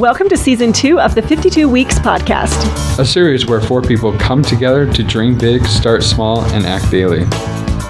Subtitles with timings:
[0.00, 2.98] Welcome to season two of the 52 Weeks podcast.
[2.98, 7.26] A series where four people come together to dream big, start small, and act daily.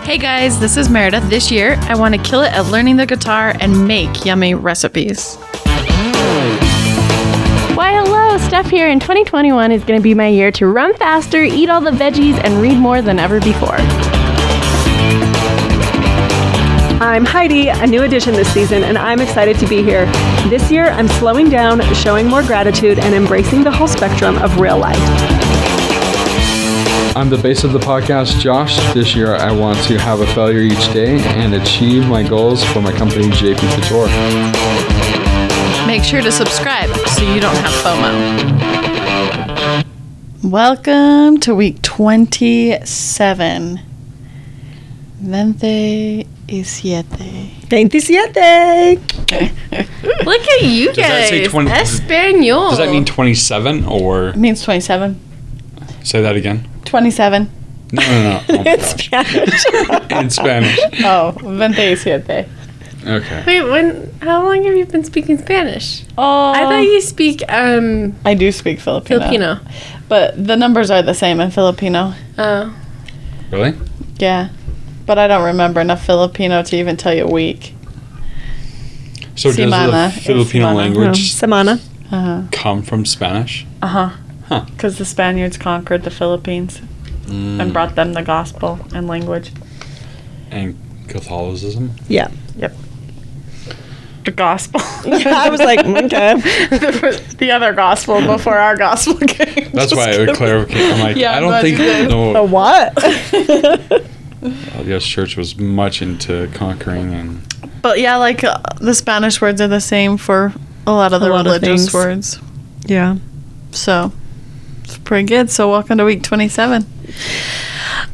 [0.02, 1.30] Hey guys, this is Meredith.
[1.30, 5.36] This year, I want to kill it at learning the guitar and make yummy recipes.
[7.76, 11.44] Why, hello, Steph here, and 2021 is going to be my year to run faster,
[11.44, 13.78] eat all the veggies, and read more than ever before.
[17.02, 20.04] I'm Heidi, a new addition this season, and I'm excited to be here.
[20.50, 24.76] This year, I'm slowing down, showing more gratitude, and embracing the whole spectrum of real
[24.76, 24.98] life.
[27.16, 28.76] I'm the base of the podcast, Josh.
[28.92, 32.82] This year, I want to have a failure each day and achieve my goals for
[32.82, 34.08] my company, JP Couture.
[35.86, 39.84] Make sure to subscribe so you don't have FOMO.
[40.44, 43.80] Welcome to week 27.
[45.22, 47.50] Then they 27.
[47.68, 48.98] 27.
[50.24, 50.96] Look at you guys.
[50.96, 51.70] Does that say 20?
[51.70, 52.70] Espanol.
[52.70, 54.30] Does that mean 27 or?
[54.30, 55.20] It means 27.
[56.02, 56.68] Say that again.
[56.86, 57.48] 27.
[57.92, 58.42] No, no, no.
[58.50, 59.64] Oh in Spanish.
[60.10, 60.78] in Spanish.
[61.04, 62.48] Oh, 27.
[63.06, 63.44] Okay.
[63.46, 64.12] Wait, when?
[64.20, 66.02] How long have you been speaking Spanish?
[66.18, 67.44] Oh, I thought you speak.
[67.48, 69.20] Um, I do speak Filipino.
[69.20, 69.60] Filipino,
[70.08, 72.12] but the numbers are the same in Filipino.
[72.36, 72.76] Oh,
[73.52, 73.74] really?
[74.18, 74.48] Yeah.
[75.06, 77.74] But I don't remember enough Filipino to even tell you a week.
[79.34, 80.70] So does the Filipino Simana.
[80.72, 81.80] No, language Samana.
[82.12, 82.42] Uh-huh.
[82.50, 83.64] come from Spanish?
[83.82, 84.10] Uh-huh.
[84.46, 84.64] Huh.
[84.70, 86.80] Because the Spaniards conquered the Philippines
[87.26, 87.60] Mm.
[87.60, 89.52] and brought them the gospel and language.
[90.50, 90.76] And
[91.06, 91.92] Catholicism?
[92.08, 92.28] Yeah.
[92.56, 92.74] Yep.
[94.24, 94.80] The gospel.
[95.06, 96.34] I was like, okay.
[96.34, 99.70] the, the other gospel before our gospel came.
[99.72, 100.74] That's Just why I would clarify.
[100.74, 102.36] I'm like, Yeah, I don't think you did.
[102.36, 102.92] A what?
[104.42, 107.42] LDS Church was much into conquering and
[107.82, 110.52] But yeah, like uh, the Spanish words are the same for
[110.86, 111.94] a lot of the lot religious things.
[111.94, 112.38] words.
[112.86, 113.16] yeah.
[113.72, 114.12] So
[114.82, 115.50] it's pretty good.
[115.50, 116.84] So welcome to week 27.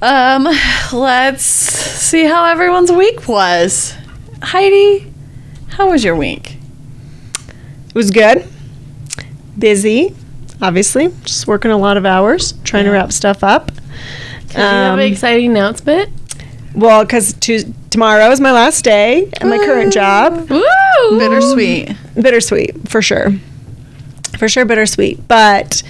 [0.03, 0.45] Um,
[0.93, 3.95] let's see how everyone's week was.
[4.43, 5.11] Heidi,
[5.69, 6.57] how was your week?
[7.89, 8.47] It was good.
[9.59, 10.15] Busy,
[10.61, 11.09] obviously.
[11.25, 13.71] Just working a lot of hours, trying to wrap stuff up.
[14.49, 16.11] Do you have Um, an exciting announcement?
[16.77, 17.35] Well, because
[17.91, 20.49] tomorrow is my last day at my current job.
[20.51, 21.19] Woo!
[21.19, 21.97] Bittersweet.
[22.21, 23.33] bittersweet for sure
[24.39, 25.83] for sure bittersweet but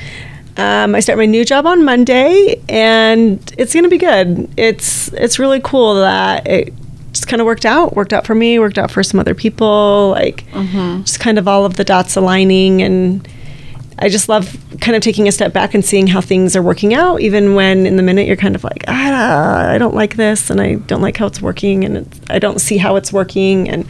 [0.56, 5.08] um, i start my new job on monday and it's going to be good it's
[5.14, 6.72] it's really cool that it
[7.12, 10.10] just kind of worked out worked out for me worked out for some other people
[10.10, 10.44] like
[11.02, 13.26] just kind of all of the dots aligning and
[13.98, 16.94] i just love kind of taking a step back and seeing how things are working
[16.94, 20.50] out even when in the minute you're kind of like ah, i don't like this
[20.50, 23.68] and i don't like how it's working and it's, i don't see how it's working
[23.68, 23.86] and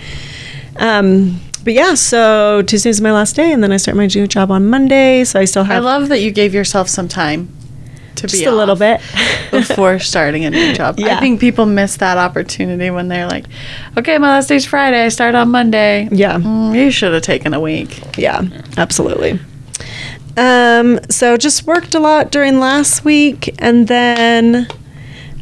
[0.79, 4.53] um, but yeah, so Tuesday's my last day, and then I start my new job
[4.53, 5.25] on Monday.
[5.25, 5.83] So I still have.
[5.83, 7.49] I love that you gave yourself some time
[8.15, 9.01] to just be a little bit
[9.51, 10.99] before starting a new job.
[10.99, 11.17] Yeah.
[11.17, 13.47] I think people miss that opportunity when they're like,
[13.97, 15.05] "Okay, my last day's Friday.
[15.05, 16.39] I start on Monday." Yeah.
[16.39, 18.17] Mm, you should have taken a week.
[18.17, 18.43] yeah,
[18.77, 19.41] absolutely.
[20.37, 24.67] Um, so just worked a lot during last week, and then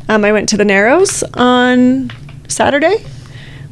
[0.09, 2.11] um, I went to the Narrows on
[2.49, 3.05] Saturday.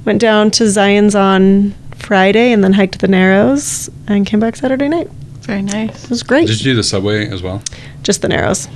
[0.05, 4.89] Went down to Zion's on Friday, and then hiked the Narrows, and came back Saturday
[4.89, 5.09] night.
[5.43, 6.05] Very nice.
[6.05, 6.47] It was great.
[6.49, 7.63] did you do the subway as well?
[8.03, 8.69] Just the Narrows.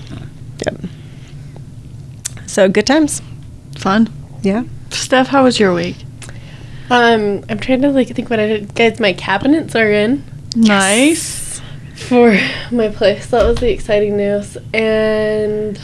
[0.64, 0.80] Yep.
[2.46, 3.22] So good times.
[3.76, 4.08] Fun.
[4.42, 4.64] Yeah.
[4.90, 5.96] Steph, how was your week?
[6.90, 8.74] Um, I'm trying to like think what I did.
[8.74, 10.24] Guys, my cabinets are in
[10.54, 11.45] Nice.
[12.06, 12.38] For
[12.70, 13.26] my place.
[13.28, 14.56] That was the exciting news.
[14.72, 15.78] And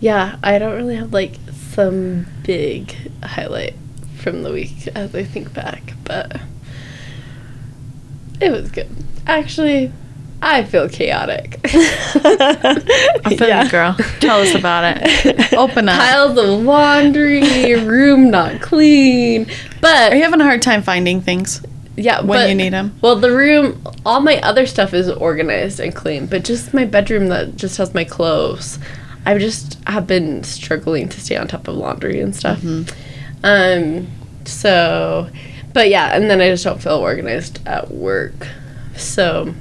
[0.00, 1.36] yeah, I don't really have like
[1.70, 3.74] some big highlight
[4.18, 6.40] from the week as I think back, but
[8.40, 8.90] it was good.
[9.26, 9.92] Actually,
[10.42, 11.58] I feel chaotic.
[11.64, 13.96] I feel you, girl.
[14.20, 15.52] Tell us about it.
[15.54, 15.98] Open up.
[15.98, 19.46] Piles of laundry, room not clean.
[19.80, 21.62] But Are you having a hard time finding things?
[21.96, 22.98] Yeah, when but- you them.
[23.00, 27.28] Well, the room, all my other stuff is organized and clean, but just my bedroom
[27.28, 28.78] that just has my clothes.
[29.26, 32.62] I've just have been struggling to stay on top of laundry and stuff.
[33.42, 34.06] Um,
[34.44, 35.30] so,
[35.72, 38.48] but yeah, and then I just don't feel organized at work.
[38.96, 39.54] So,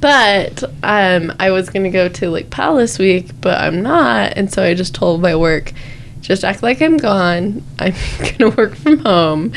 [0.00, 4.62] but um, I was gonna go to Lake Palace week, but I'm not, and so
[4.62, 5.72] I just told my work,
[6.20, 7.62] just act like I'm gone.
[7.78, 7.94] I'm
[8.38, 9.52] gonna work from home,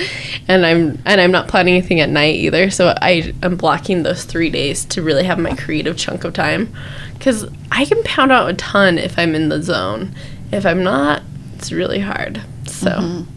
[0.48, 2.70] and I'm and I'm not planning anything at night either.
[2.70, 6.74] So I am blocking those three days to really have my creative chunk of time,
[7.18, 10.16] because I can pound out a ton if I'm in the zone.
[10.52, 11.24] If I'm not,
[11.58, 12.42] it's really hard.
[12.68, 13.32] So mm-hmm.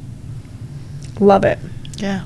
[1.20, 1.58] Love it.
[1.98, 2.24] Yeah.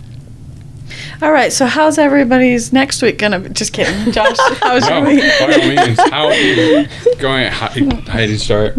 [1.23, 1.52] All right.
[1.52, 3.49] So how's everybody's next week gonna be?
[3.50, 4.37] Just kidding, Josh.
[4.61, 5.23] How's your No, week?
[5.40, 5.99] by all means.
[6.11, 7.50] How going?
[7.50, 8.76] Hi- Heidi, start.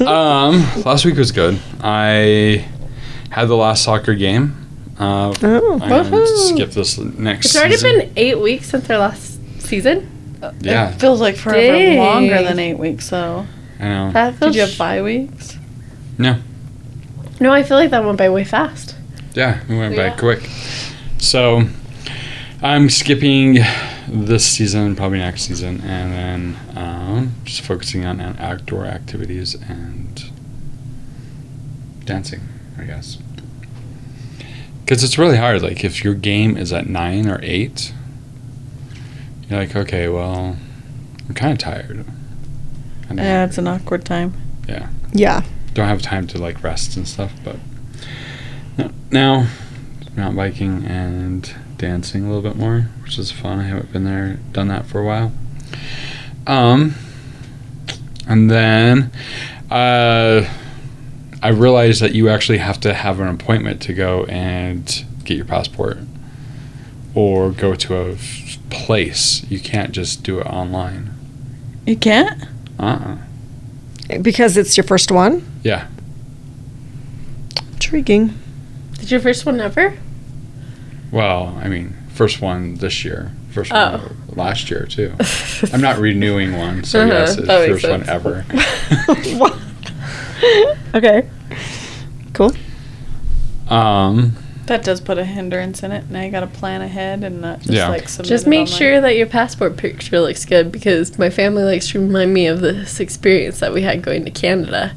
[0.00, 1.58] Um, last week was good.
[1.80, 2.66] I
[3.30, 4.56] had the last soccer game.
[4.98, 5.78] Uh, Oh.
[5.82, 7.46] I'm gonna skip this next.
[7.46, 7.98] It's already season.
[7.98, 10.10] been eight weeks since our last season.
[10.60, 11.98] Yeah, It feels like forever Dang.
[11.98, 13.06] longer than eight weeks.
[13.08, 13.46] So
[13.80, 14.12] I know.
[14.12, 15.58] That did you have bye weeks?
[16.18, 16.36] No,
[17.40, 18.94] No, I feel like that went by way fast.
[19.34, 20.08] yeah, we went Yeah.
[20.10, 20.48] back quick.
[21.18, 21.62] So
[22.62, 23.58] I'm skipping
[24.08, 30.30] this season, probably next season, and then um, just focusing on outdoor activities and
[32.04, 32.40] dancing,
[32.78, 33.18] I guess.
[34.84, 35.62] Because it's really hard.
[35.62, 37.92] Like, if your game is at nine or eight,
[39.48, 40.56] you're like, okay, well,
[41.28, 42.04] I'm kind of tired.
[43.04, 44.34] I don't- Yeah, it's an awkward time.
[44.68, 44.88] Yeah.
[45.12, 45.42] Yeah.
[45.74, 47.32] don't have time to like rest and stuff.
[47.44, 47.56] But
[48.78, 49.46] no, now,
[50.16, 53.60] mountain biking and dancing a little bit more, which is fun.
[53.60, 55.32] I haven't been there, done that for a while.
[56.46, 56.94] Um,
[58.26, 59.10] and then,
[59.70, 60.48] uh,
[61.42, 65.46] I realized that you actually have to have an appointment to go and get your
[65.46, 65.98] passport,
[67.14, 69.44] or go to a f- place.
[69.50, 71.10] You can't just do it online.
[71.84, 72.44] You can't.
[72.78, 73.16] Uh.
[74.10, 75.44] uh Because it's your first one?
[75.62, 75.88] Yeah.
[77.74, 78.34] Intriguing.
[78.98, 79.98] Did your first one ever?
[81.12, 83.98] Well, I mean, first one this year, first Oh.
[83.98, 85.12] one last year too.
[85.72, 88.44] I'm not renewing one, so Uh-huh, yes, it's that makes first one ever.
[90.94, 91.28] okay.
[92.32, 92.52] Cool.
[93.68, 94.36] Um,
[94.66, 96.10] That does put a hindrance in it.
[96.10, 97.88] Now you got to plan ahead and not just Yeah.
[97.88, 98.78] like submit Just it make online.
[98.78, 102.60] sure that your passport picture looks good because my family likes to remind me of
[102.60, 104.92] this experience that we had going to Canada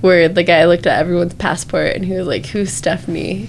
[0.00, 3.48] where the guy looked at everyone's passport and he was like, Who's Stephanie?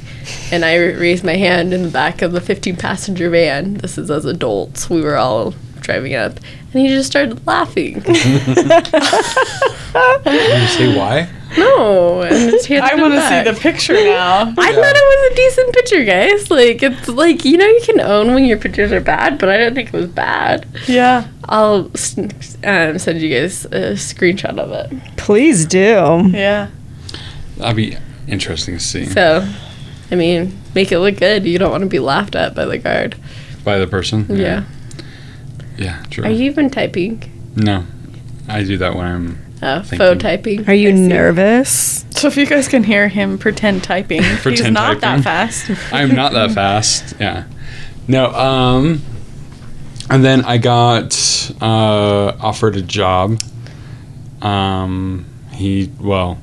[0.51, 3.75] And I raised my hand in the back of the 15 passenger van.
[3.75, 4.89] This is as adults.
[4.89, 6.33] We were all driving up.
[6.73, 8.03] And he just started laughing.
[9.97, 11.27] You say why?
[11.57, 12.21] No.
[12.21, 14.41] And just I want to see the picture now.
[14.57, 16.51] I thought it was a decent picture, guys.
[16.51, 19.57] Like it's like you know you can own when your pictures are bad, but I
[19.57, 20.67] don't think it was bad.
[20.87, 21.27] Yeah.
[21.45, 25.17] I'll um, send you guys a screenshot of it.
[25.17, 26.29] Please do.
[26.33, 26.69] Yeah.
[27.57, 27.97] That'd be
[28.27, 29.47] interesting to see So,
[30.11, 31.45] I mean, make it look good.
[31.45, 33.15] You don't want to be laughed at by the guard.
[33.63, 34.25] by the person.
[34.29, 34.65] Yeah.
[35.77, 36.25] Yeah, true.
[36.25, 37.31] Are you even typing?
[37.55, 37.85] no,
[38.47, 40.67] I do that when I'm Uh, faux typing.
[40.67, 42.05] Are you nervous?
[42.11, 45.01] So if you guys can hear him pretend typing, he's not typing.
[45.01, 45.71] that fast.
[45.93, 47.15] I'm not that fast.
[47.19, 47.45] Yeah.
[48.07, 48.27] No.
[48.33, 49.01] Um.
[50.09, 53.41] And then I got uh, offered a job.
[54.41, 55.25] Um.
[55.53, 56.39] He well.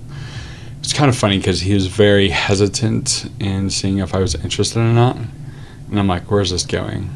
[0.81, 4.81] It's kind of funny because he was very hesitant in seeing if I was interested
[4.81, 7.11] or not, and I'm like, "Where's this going?"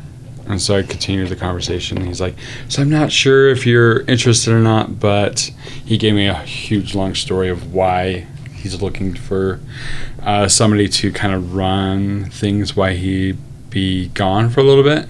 [0.48, 2.04] And so I continued the conversation.
[2.06, 2.34] He's like,
[2.68, 5.50] "So I'm not sure if you're interested or not," but
[5.84, 9.60] he gave me a huge long story of why he's looking for
[10.22, 13.36] uh, somebody to kind of run things while he
[13.70, 15.06] be gone for a little bit.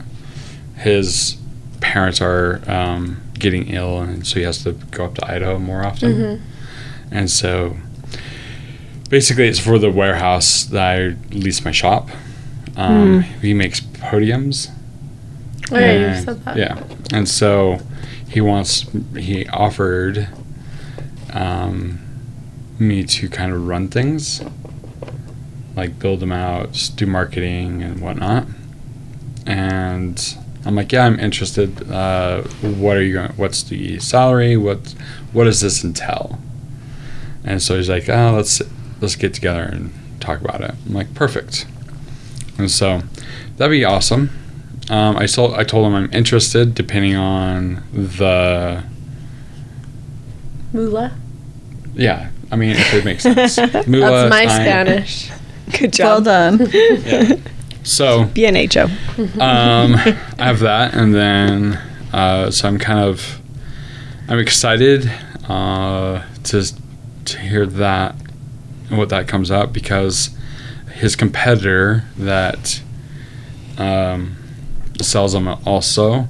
[0.76, 1.36] His
[1.80, 5.84] parents are um, getting ill, and so he has to go up to Idaho more
[5.84, 6.12] often.
[6.14, 6.40] Mhm.
[7.10, 7.76] And so,
[9.08, 12.10] basically, it's for the warehouse that I lease my shop.
[12.76, 14.68] Um, He makes podiums.
[15.72, 16.56] Oh, yeah, you and- said that.
[16.56, 16.82] Yeah,
[17.12, 17.78] and so
[18.28, 20.28] he wants he offered
[21.32, 21.98] um,
[22.78, 24.42] me to kind of run things,
[25.76, 28.46] like build them out, do marketing and whatnot.
[29.46, 31.90] And I'm like, yeah, I'm interested.
[31.90, 33.32] Uh, what are you going?
[33.32, 34.56] What's the salary?
[34.56, 34.94] What
[35.32, 36.38] what does this entail?
[37.44, 38.60] And so he's like, oh, let's
[39.00, 40.74] let's get together and talk about it.
[40.86, 41.66] I'm like, perfect.
[42.58, 43.00] And so
[43.56, 44.30] that'd be awesome.
[44.90, 48.82] Um, I told I told him I'm interested, depending on the
[50.72, 51.12] Moolah.
[51.94, 52.30] yeah.
[52.50, 53.58] I mean, if it makes sense.
[53.86, 54.62] Moolah, That's my time.
[54.62, 55.30] Spanish.
[55.78, 56.06] Good job.
[56.06, 56.70] Well done.
[56.72, 57.36] Yeah.
[57.82, 58.84] So BNHO.
[59.38, 59.94] um,
[60.38, 61.74] I have that, and then
[62.12, 63.38] uh, so I'm kind of
[64.28, 65.10] I'm excited
[65.48, 66.64] uh, to
[67.26, 68.14] to hear that
[68.88, 70.30] and what that comes up because
[70.94, 72.80] his competitor that
[73.76, 74.36] um,
[75.04, 76.28] sells them also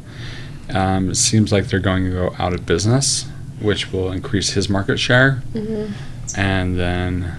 [0.70, 3.24] um, it seems like they're going to go out of business,
[3.60, 5.92] which will increase his market share, Mhm.
[6.36, 7.32] and then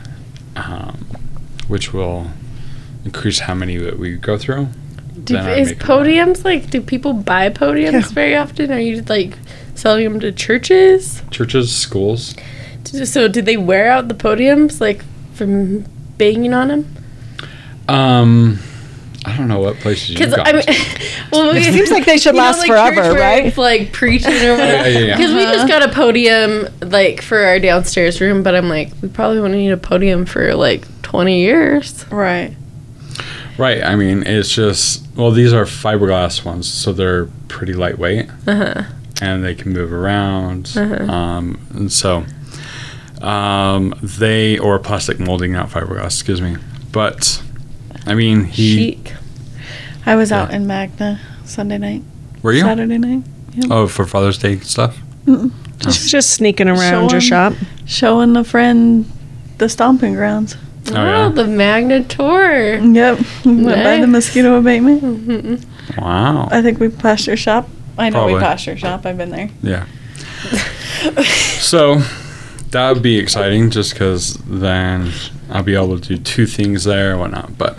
[0.56, 1.06] um,
[1.68, 2.32] which will
[3.06, 4.68] increase how many that we go through.
[5.24, 6.72] Do, is podiums like?
[6.72, 8.00] Do people buy podiums Yeah.
[8.14, 8.72] very often?
[8.72, 9.38] Are you like
[9.76, 11.22] selling them to churches?
[11.30, 12.34] churches, schools.
[12.86, 15.04] So did they wear out the podiums like
[15.36, 15.86] from
[16.18, 16.96] banging on them?
[17.88, 18.60] Um,
[19.26, 21.02] I don't know what places you've Because gone I mean, to.
[21.32, 23.46] well, It seems like they should you know, last like forever, church where right?
[23.46, 24.62] it's, like preaching or whatever.
[24.62, 25.18] Yeah, yeah, yeah.
[25.18, 29.10] Because we just got a podium like for our downstairs room, but I'm like, we
[29.10, 32.10] probably won't need a podium for like 20 years.
[32.12, 32.56] Right.
[33.58, 33.84] Right.
[33.84, 38.84] I mean, it's just well, these are fiberglass ones, so they're pretty lightweight Uh huh.
[39.22, 40.72] and they can move around.
[40.78, 41.12] Uh-huh.
[41.12, 42.24] Um, and so
[43.22, 46.06] um, they or plastic molding, not fiberglass.
[46.06, 46.56] Excuse me.
[46.94, 47.44] But
[48.06, 49.14] I mean, he Chic.
[50.06, 52.04] I was out in Magna Sunday night,
[52.42, 52.62] were you?
[52.62, 53.24] Saturday night,
[53.70, 54.98] Oh, for Father's Day stuff.
[55.80, 57.54] Just, just sneaking around your shop.
[57.86, 59.06] showing a friend
[59.60, 60.56] the stomping grounds.
[60.92, 61.30] Oh, Oh, yeah?
[61.30, 62.76] the Magna Tour.
[62.80, 63.20] Yep.
[63.46, 65.02] Went by the mosquito abatement.
[65.04, 65.66] Mhm.
[65.98, 66.48] Wow.
[66.52, 67.68] I think we passed your shop.
[67.98, 68.36] I know Probably.
[68.36, 69.06] we passed your shop.
[69.08, 69.50] I've been there.
[69.64, 69.86] Yeah.
[71.60, 72.02] So
[72.72, 75.12] that would be exciting just because then
[75.50, 77.58] I'll be able to do two things there and whatnot.
[77.58, 77.78] But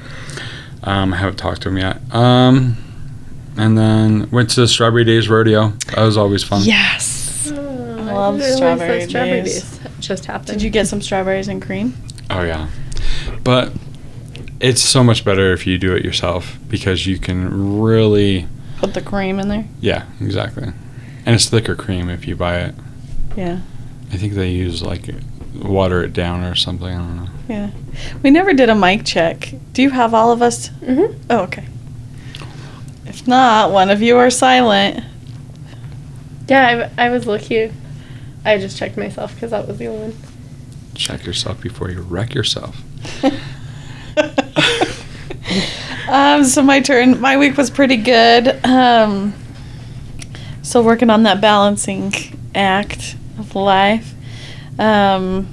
[0.82, 1.98] um, I haven't talked to him yet.
[2.14, 2.76] Um,
[3.56, 5.68] and then went to Strawberry Days Rodeo.
[5.94, 6.62] That was always fun.
[6.64, 7.50] Yes.
[7.52, 9.78] Oh, I love didn't strawberry that strawberry days.
[9.78, 10.46] days just happened.
[10.58, 11.94] Did you get some strawberries and cream?
[12.30, 12.68] Oh, yeah.
[13.44, 13.72] But
[14.60, 18.46] it's so much better if you do it yourself because you can really,
[18.78, 19.66] Put the cream in there.
[19.80, 20.72] yeah, exactly.
[21.26, 22.74] And it's thicker cream if you buy it.
[23.36, 23.60] Yeah.
[24.12, 25.08] I think they use like
[25.60, 26.88] water it down or something.
[26.88, 27.30] I don't know.
[27.48, 27.70] Yeah.
[28.22, 29.52] We never did a mic check.
[29.72, 30.68] Do you have all of us?
[30.68, 31.66] hmm Oh, okay.
[33.06, 35.04] If not, one of you are silent.
[36.48, 37.72] Yeah, I, I was lucky.
[38.44, 40.16] I just checked myself because that was the only one.
[40.94, 42.80] Check yourself before you wreck yourself.
[46.08, 47.20] um, so my turn.
[47.20, 48.64] My week was pretty good.
[48.64, 49.34] Um,
[50.62, 52.12] still working on that balancing
[52.54, 54.14] act of life.
[54.80, 55.46] Um,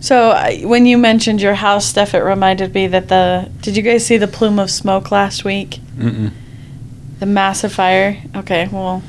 [0.00, 3.50] so I, when you mentioned your house stuff, it reminded me that the.
[3.62, 5.80] Did you guys see the plume of smoke last week?
[5.96, 6.32] Mm-mm.
[7.18, 8.22] The massive fire.
[8.36, 9.02] Okay, well,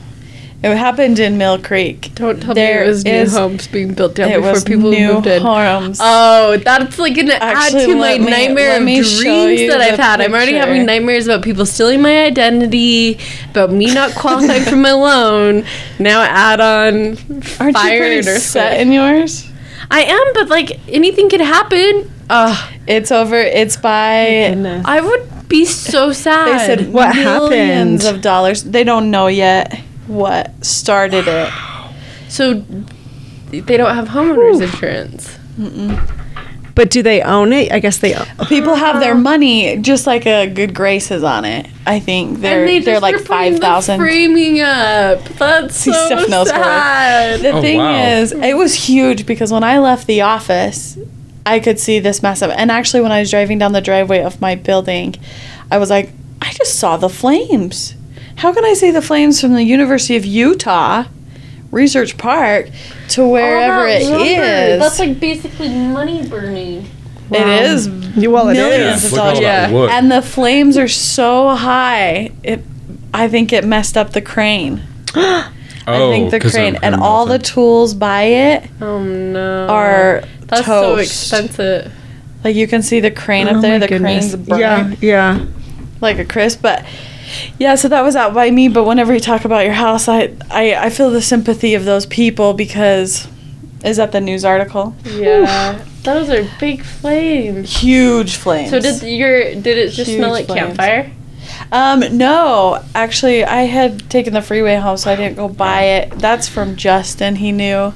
[0.63, 2.11] it happened in Mill Creek.
[2.15, 4.63] Don't tell There me it was new is- homes being built down it before was
[4.63, 5.41] people new moved in.
[5.41, 5.99] homes.
[6.01, 10.03] Oh, that's like gonna Actually, add to my me- nightmare of dreams that I've the
[10.03, 10.21] had.
[10.21, 13.17] I'm already having nightmares about people stealing my identity,
[13.49, 15.63] about me not qualifying for my loan.
[15.99, 17.17] Now add on
[17.59, 19.47] Aren't fire you pretty and set in yours?
[19.89, 22.09] I am, but like anything could happen.
[22.29, 23.35] Ugh, It's over.
[23.35, 24.47] It's by.
[24.51, 24.85] Goodness.
[24.87, 26.47] I would be so sad.
[26.61, 28.15] They said What millions happened?
[28.17, 28.63] of dollars.
[28.63, 31.51] They don't know yet what started it.
[32.29, 32.63] so.
[33.51, 35.37] They don't have homeowners insurance.
[36.73, 37.71] But do they own it?
[37.71, 38.25] I guess they own.
[38.47, 39.21] People have their uh-huh.
[39.21, 41.67] money, just like a good Grace is on it.
[41.85, 43.99] I think they're and they they're like were five thousand.
[43.99, 45.21] the framing up.
[45.37, 47.41] That's See, so Steph knows sad.
[47.41, 48.19] The Oh, thing wow.
[48.19, 50.97] is, it was huge because when I left the office,
[51.45, 52.51] I could see this massive.
[52.51, 55.15] And actually, when I was driving down the driveway of my building,
[55.69, 57.95] I was like, I just saw the flames.
[58.41, 61.05] How can I see the flames from the University of Utah,
[61.69, 62.69] Research Park,
[63.09, 64.79] to wherever All it that is?
[64.79, 66.87] That's like basically money burning.
[67.29, 67.87] It is.
[68.17, 69.13] Yeah, well, it millions is.
[69.13, 69.39] of all dollars.
[69.41, 69.87] Yeah.
[69.97, 72.31] And the flames are so high.
[72.43, 72.61] It,
[73.13, 74.81] I think it messed up the crane.
[75.15, 75.49] I
[75.85, 79.67] think the Oh, 'cause crane of and her all the tools by it Oh no.
[79.67, 81.91] are That's so expensive.
[82.43, 83.73] Like you can see the crane Oh up there.
[83.73, 84.31] my The goodness.
[84.31, 85.45] crane's burning Yeah, yeah.
[86.01, 86.61] like a crisp.
[86.61, 86.85] But
[87.59, 88.67] yeah, so that was out by me.
[88.67, 92.05] But whenever you talk about your house, I I, I feel the sympathy of those
[92.05, 93.27] people because
[93.83, 94.95] is that the news article?
[95.05, 95.83] Yeah.
[96.03, 97.77] Those are big flames.
[97.77, 98.71] Huge flames.
[98.71, 100.77] So did your did it just smell like flames.
[100.77, 101.11] campfire?
[101.71, 106.11] Um, no, actually, I had taken the freeway home, so I didn't go buy it.
[106.17, 107.35] That's from Justin.
[107.35, 107.93] He knew.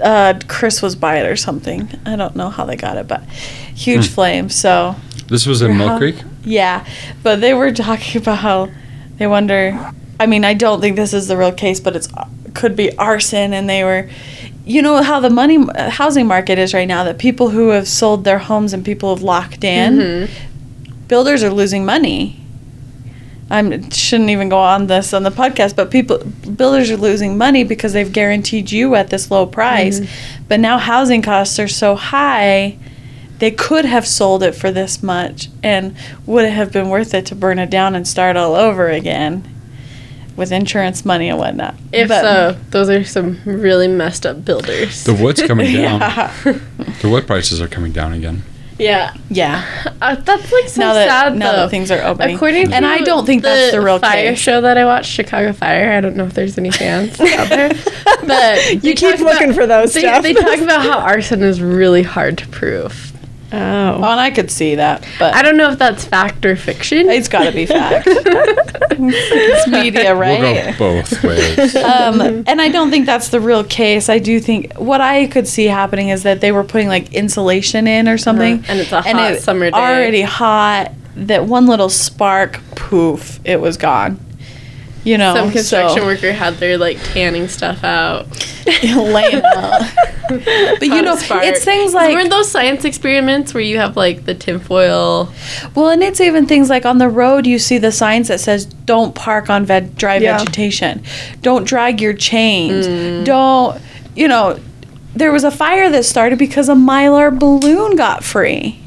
[0.00, 1.88] Uh, Chris was by it or something.
[2.06, 4.14] I don't know how they got it, but huge Hmm.
[4.14, 4.54] flames.
[4.54, 4.96] So
[5.28, 6.16] This was in Your Mill hou- Creek.
[6.44, 6.84] Yeah,
[7.22, 8.68] but they were talking about how
[9.18, 9.92] they wonder.
[10.20, 12.08] I mean, I don't think this is the real case, but it's
[12.54, 14.08] could be arson, and they were.
[14.64, 15.58] You know how the money
[15.90, 17.02] housing market is right now.
[17.02, 20.28] That people who have sold their homes and people have locked in Mhm.
[21.08, 22.38] builders are losing money.
[23.50, 26.18] I shouldn't even go on this on the podcast, but people
[26.56, 30.00] builders are losing money because they've guaranteed you at this low price.
[30.48, 32.76] But now housing costs are so high,
[33.42, 35.96] they could have sold it for this much and
[36.26, 39.42] would it have been worth it to burn it down and start all over again
[40.36, 41.74] with insurance money and whatnot.
[41.92, 45.02] If But- so, those are some really messed up builders.
[45.02, 45.98] The wood's coming down.
[46.00, 46.32] yeah.
[47.02, 48.44] The wood prices are coming down again.
[48.78, 49.12] yeah.
[49.28, 49.64] yeah.
[50.00, 51.56] Uh, that's like so now that sad now though.
[51.62, 52.36] that things are opening.
[52.36, 54.38] According to and I don't think that's the real fire case.
[54.38, 55.90] show that I watched, Chicago Fire.
[55.92, 57.70] I don't know if there's any fans out there,
[58.26, 60.22] but You keep looking about- for those They, stuff.
[60.22, 63.11] they talk about how arson is really hard to prove.
[63.52, 63.94] Oh, Oh.
[63.96, 67.08] and I could see that, but I don't know if that's fact or fiction.
[67.10, 68.06] it's got to be fact.
[68.08, 70.40] it's media, right?
[70.40, 71.76] We'll go both ways.
[71.76, 74.08] um, and I don't think that's the real case.
[74.08, 77.86] I do think what I could see happening is that they were putting like insulation
[77.86, 78.64] in or something, Uh-huh.
[78.68, 79.76] And it's a hot summer day.
[79.76, 80.92] already hot.
[81.14, 84.18] That one little spark, poof, it was gone.
[85.04, 88.26] You know, Some construction so, worker had their like tanning stuff out.
[88.84, 89.82] laying out.
[90.32, 91.44] But you know, spark.
[91.44, 95.30] it's things like weren't those science experiments where you have like the tinfoil?
[95.74, 98.64] Well, and it's even things like on the road, you see the signs that says
[98.64, 100.38] "Don't park on veg- dry Yeah.
[100.38, 101.02] vegetation,"
[101.42, 103.24] "Don't drag your chains," Mm.
[103.24, 103.78] "Don't,"
[104.14, 104.58] you know.
[105.14, 108.78] There was a fire that started because a mylar balloon got free.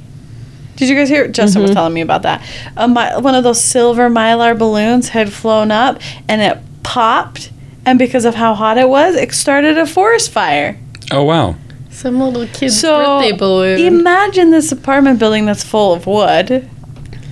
[0.76, 1.28] Did you guys hear?
[1.28, 1.68] Justin Mm-hmm.
[1.70, 2.42] was telling me about that.
[2.78, 7.52] A my, one of those silver mylar balloons had flown up and it popped,
[7.86, 10.78] and because of how hot it was, it started a forest fire.
[11.12, 11.56] Oh wow.
[11.90, 13.80] Some little kid's So birthday balloon.
[13.80, 16.70] imagine this apartment building that's full of wood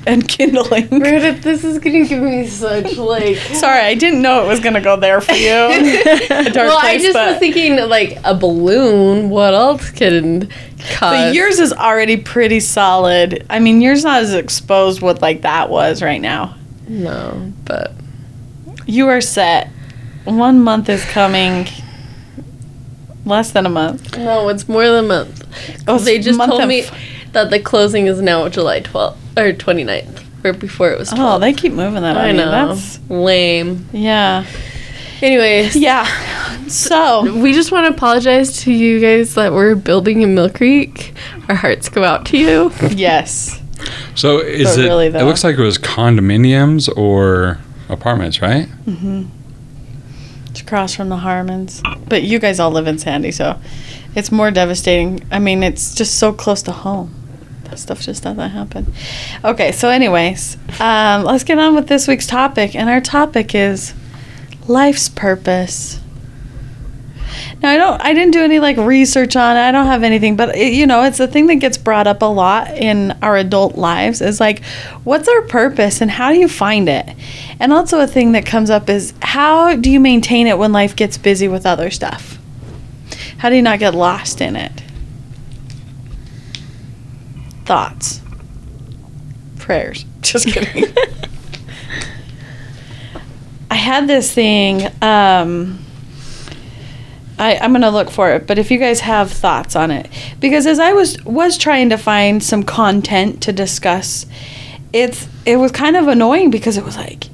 [0.07, 0.87] and kindling.
[0.91, 3.37] Meredith, this is gonna give me such like.
[3.37, 5.49] Sorry, I didn't know it was gonna go there for you.
[5.49, 9.29] A dark well, I just but, was thinking like a balloon.
[9.29, 10.49] What else can
[10.91, 10.99] cause?
[10.99, 13.45] but yours is already pretty solid.
[13.49, 16.55] I mean, yours not as exposed what like that was right now.
[16.87, 17.93] no, but
[18.85, 19.69] You are set.
[20.25, 21.67] One month is coming.
[23.25, 24.17] Less than a month.
[24.17, 25.83] no, it's more than a month.
[25.87, 26.85] Oh, they just told me
[27.31, 31.35] that the closing is now July 12th or 29th, or before it was 12th.
[31.35, 32.17] Oh, they keep moving that.
[32.17, 32.41] I on you.
[32.45, 32.51] know.
[32.73, 33.87] That's lame.
[33.91, 34.45] yeah,
[35.21, 36.05] Anyways, yeah.
[36.67, 41.13] So we just want to apologize to you guys that we're building in Mill Creek.
[41.49, 42.71] Our hearts go out to you.
[42.91, 43.61] yes,
[44.15, 44.87] So is But it?
[44.87, 47.59] really, it looks like it was condominiums or
[47.89, 48.67] apartments, right?
[48.85, 49.23] Mm-hmm.
[50.49, 51.81] It's across from the Harmons.
[52.07, 53.59] But you guys all live in Sandy, so
[54.15, 55.21] it's more devastating.
[55.31, 57.13] I mean, it's just so close to home.
[57.77, 58.93] Stuff just doesn't happen.
[59.43, 63.93] Okay, so anyways, um, let's get on with this week's topic, and our topic is
[64.67, 65.99] life's purpose.
[67.61, 69.59] Now I don't, I didn't do any like research on it.
[69.59, 72.21] I don't have anything, but it, you know, it's a thing that gets brought up
[72.21, 74.21] a lot in our adult lives.
[74.21, 74.63] Is like,
[75.03, 77.07] what's our purpose and how do you find it?
[77.59, 80.95] And also a thing that comes up is how do you maintain it when life
[80.95, 82.37] gets busy with other stuff?
[83.37, 84.83] How do you not get lost in it?
[87.65, 88.21] Thoughts,
[89.57, 90.05] prayers.
[90.21, 90.93] Just kidding.
[93.71, 94.87] I had this thing.
[95.01, 95.79] Um,
[97.39, 100.07] I, I'm gonna look for it, but if you guys have thoughts on it,
[100.39, 104.25] because as I was was trying to find some content to discuss,
[104.93, 107.29] it's it was kind of annoying because it was like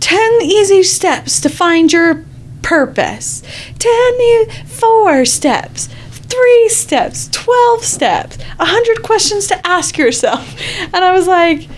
[0.00, 2.24] ten easy steps to find your
[2.62, 3.42] purpose,
[3.78, 5.88] ten e- four steps,
[6.34, 11.68] three steps, twelve steps, a hundred questions to ask yourself, and I was like,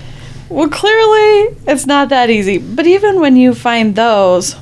[0.49, 2.59] well, clearly it's not that easy.
[2.59, 4.57] But even when you find those,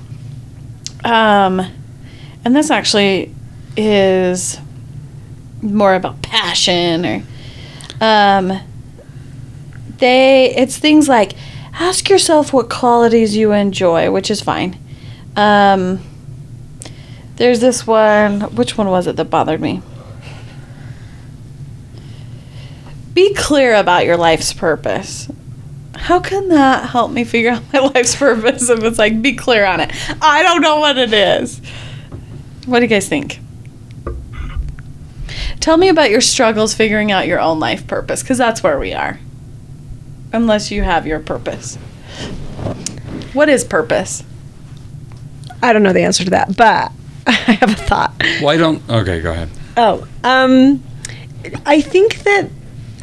[1.04, 1.60] um,
[2.44, 3.34] and this actually
[3.76, 4.58] is
[5.62, 7.22] more about passion or
[8.00, 8.60] um
[9.98, 11.32] they it's things like
[11.72, 14.78] ask yourself what qualities you enjoy which is fine
[15.36, 15.98] um
[17.36, 19.82] there's this one which one was it that bothered me
[23.12, 25.30] be clear about your life's purpose
[25.96, 29.64] how can that help me figure out my life's purpose if it's like be clear
[29.64, 29.90] on it
[30.22, 31.60] i don't know what it is
[32.66, 33.40] what do you guys think?
[35.60, 38.92] Tell me about your struggles figuring out your own life purpose, because that's where we
[38.92, 39.20] are.
[40.32, 41.76] Unless you have your purpose.
[43.32, 44.24] What is purpose?
[45.62, 46.92] I don't know the answer to that, but
[47.26, 48.14] I have a thought.
[48.40, 48.82] Why don't.
[48.88, 49.48] Okay, go ahead.
[49.76, 50.82] Oh, um,
[51.66, 52.50] I think that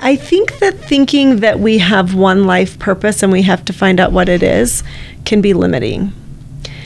[0.02, 4.00] I think that thinking that we have one life purpose and we have to find
[4.00, 4.84] out what it is
[5.26, 6.14] can be limiting.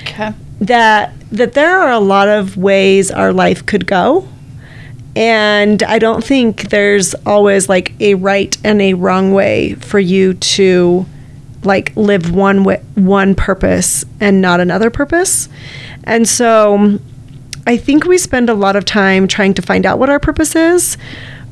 [0.01, 0.33] Okay.
[0.59, 4.27] That that there are a lot of ways our life could go.
[5.15, 10.33] And I don't think there's always like a right and a wrong way for you
[10.33, 11.05] to
[11.63, 15.47] like live one way, one purpose and not another purpose.
[16.03, 16.99] And so
[17.67, 20.55] I think we spend a lot of time trying to find out what our purpose
[20.55, 20.97] is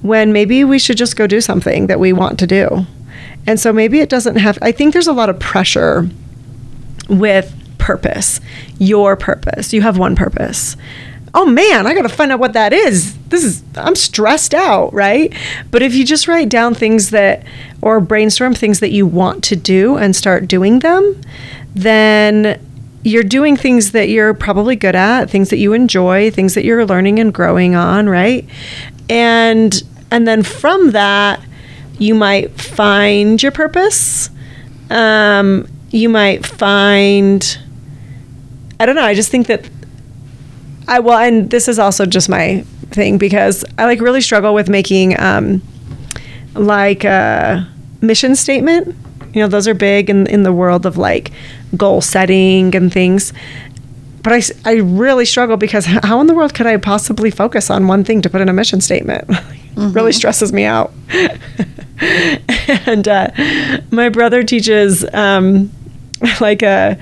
[0.02, 2.86] when maybe we should just go do something that we want to do.
[3.48, 6.10] And so maybe it doesn't have, I think there's a lot of pressure
[7.10, 8.40] with purpose,
[8.80, 9.74] your purpose.
[9.74, 10.78] You have one purpose.
[11.34, 13.18] Oh man, I got to find out what that is.
[13.30, 15.34] This is, I'm stressed out, right?
[15.72, 17.44] But if you just write down things that,
[17.82, 21.20] or brainstorm things that you want to do and start doing them,
[21.74, 22.62] then
[23.04, 26.86] you're doing things that you're probably good at, things that you enjoy, things that you're
[26.86, 28.48] learning and growing on, right?
[29.10, 31.42] And and then from that,
[32.00, 34.30] you might find your purpose.
[34.90, 37.58] Um, you might find,
[38.80, 39.70] I don't know, I just think that
[40.88, 44.70] I well, and this is also just my thing because I like really struggle with
[44.70, 45.62] making um,
[46.54, 47.68] like a
[48.02, 48.96] mission statement.
[49.34, 51.32] You know, those are big in in the world of like
[51.76, 53.34] goal setting and things.
[54.24, 54.42] But I,
[54.72, 58.22] I really struggle because how in the world could I possibly focus on one thing
[58.22, 59.30] to put in a mission statement?
[59.76, 60.94] really stresses me out.
[62.86, 63.30] and uh,
[63.92, 65.72] my brother teaches um,
[66.40, 66.98] like a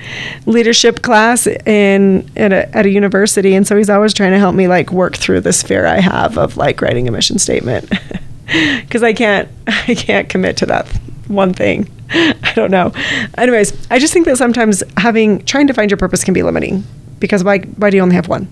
[0.46, 4.54] leadership class in at a, at a university, and so he's always trying to help
[4.54, 7.88] me like work through this fear I have of like writing a mission statement
[8.46, 10.86] because I can't I can't commit to that
[11.28, 11.88] one thing.
[12.10, 12.92] I don't know.
[13.38, 16.84] Anyways, I just think that sometimes having trying to find your purpose can be limiting
[17.18, 18.48] because why why do you only have one?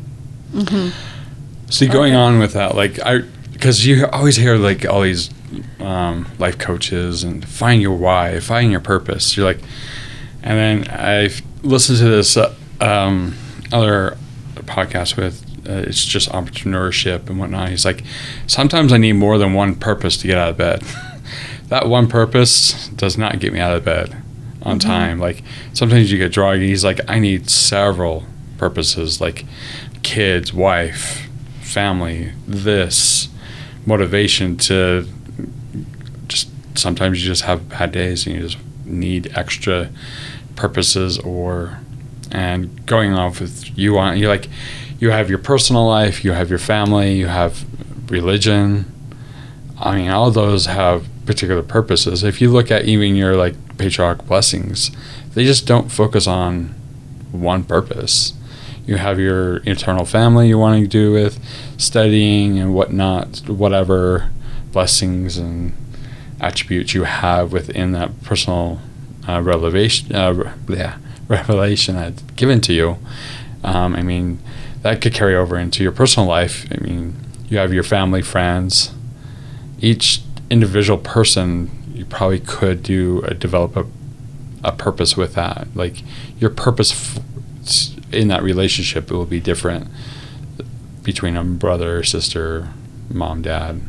[1.68, 3.20] See, going on with that, like I,
[3.52, 5.30] because you always hear like all these
[5.78, 9.36] um, life coaches and find your why, find your purpose.
[9.36, 9.60] You're like,
[10.42, 13.36] and then I've listened to this uh, um,
[13.72, 14.16] other
[14.54, 17.68] podcast with uh, it's just entrepreneurship and whatnot.
[17.68, 18.02] He's like,
[18.46, 20.82] sometimes I need more than one purpose to get out of bed.
[21.70, 24.22] that one purpose does not get me out of bed
[24.62, 24.88] on mm-hmm.
[24.88, 25.18] time.
[25.18, 26.66] Like sometimes you get druggy.
[26.66, 28.24] He's like, I need several
[28.58, 29.46] purposes, like
[30.02, 31.28] kids, wife,
[31.62, 33.28] family, this
[33.86, 35.06] motivation to
[36.26, 39.90] just sometimes you just have bad days and you just need extra
[40.56, 41.78] purposes or
[42.30, 44.48] and going off with you on you like
[44.98, 47.64] you have your personal life you have your family you have
[48.10, 48.84] religion
[49.78, 52.22] i mean all those have particular purposes.
[52.24, 54.90] If you look at even your like patriarch blessings
[55.34, 56.74] they just don't focus on
[57.32, 58.34] one purpose.
[58.86, 61.38] You have your eternal family you want to do with
[61.78, 64.30] studying and whatnot whatever
[64.72, 65.72] blessings and
[66.40, 68.80] attributes you have within that personal
[69.28, 72.96] uh, revelation uh, yeah, revelation that's given to you.
[73.62, 74.38] Um, i mean
[74.82, 76.66] that could carry over into your personal life.
[76.72, 77.14] I mean
[77.48, 78.92] you have your family friends.
[79.80, 83.86] Each individual person you probably could do a, develop a,
[84.64, 86.02] a purpose with that like
[86.38, 89.86] your purpose f- in that relationship it will be different
[91.02, 92.68] between a brother sister
[93.10, 93.80] mom dad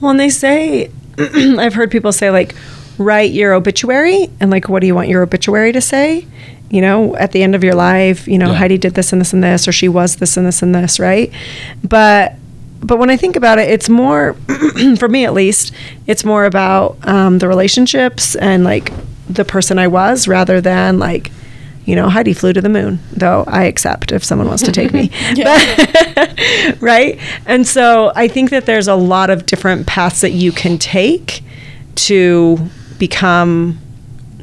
[0.00, 2.54] Well, and they say, I've heard people say, like,
[2.98, 6.26] write your obituary and, like, what do you want your obituary to say?
[6.70, 8.54] You know, at the end of your life, you know, Yeah.
[8.58, 10.98] Heidi did this and this and this, or she was this and this and this,
[10.98, 11.32] right?
[11.82, 12.34] But,
[12.86, 14.34] but when I think about it, it's more,
[14.98, 15.72] for me at least,
[16.06, 18.92] it's more about um, the relationships and like
[19.28, 21.30] the person I was rather than like,
[21.86, 24.92] you know, Heidi flew to the moon, though I accept if someone wants to take
[24.92, 25.10] me.
[25.36, 26.34] But-
[26.80, 27.18] right?
[27.46, 31.42] And so I think that there's a lot of different paths that you can take
[31.96, 32.58] to
[32.98, 33.78] become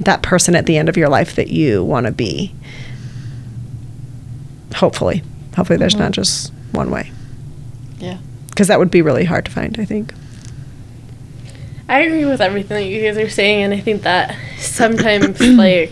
[0.02, 2.54] that person at the end of your life that you want to be.
[4.76, 5.24] Hopefully.
[5.56, 7.12] Hopefully, there's not just one way.
[8.00, 8.18] Yeah.
[8.52, 10.14] Because that would be really hard to find, I think.
[11.90, 15.92] I agree with everything that you guys are saying, and I think that sometimes, like,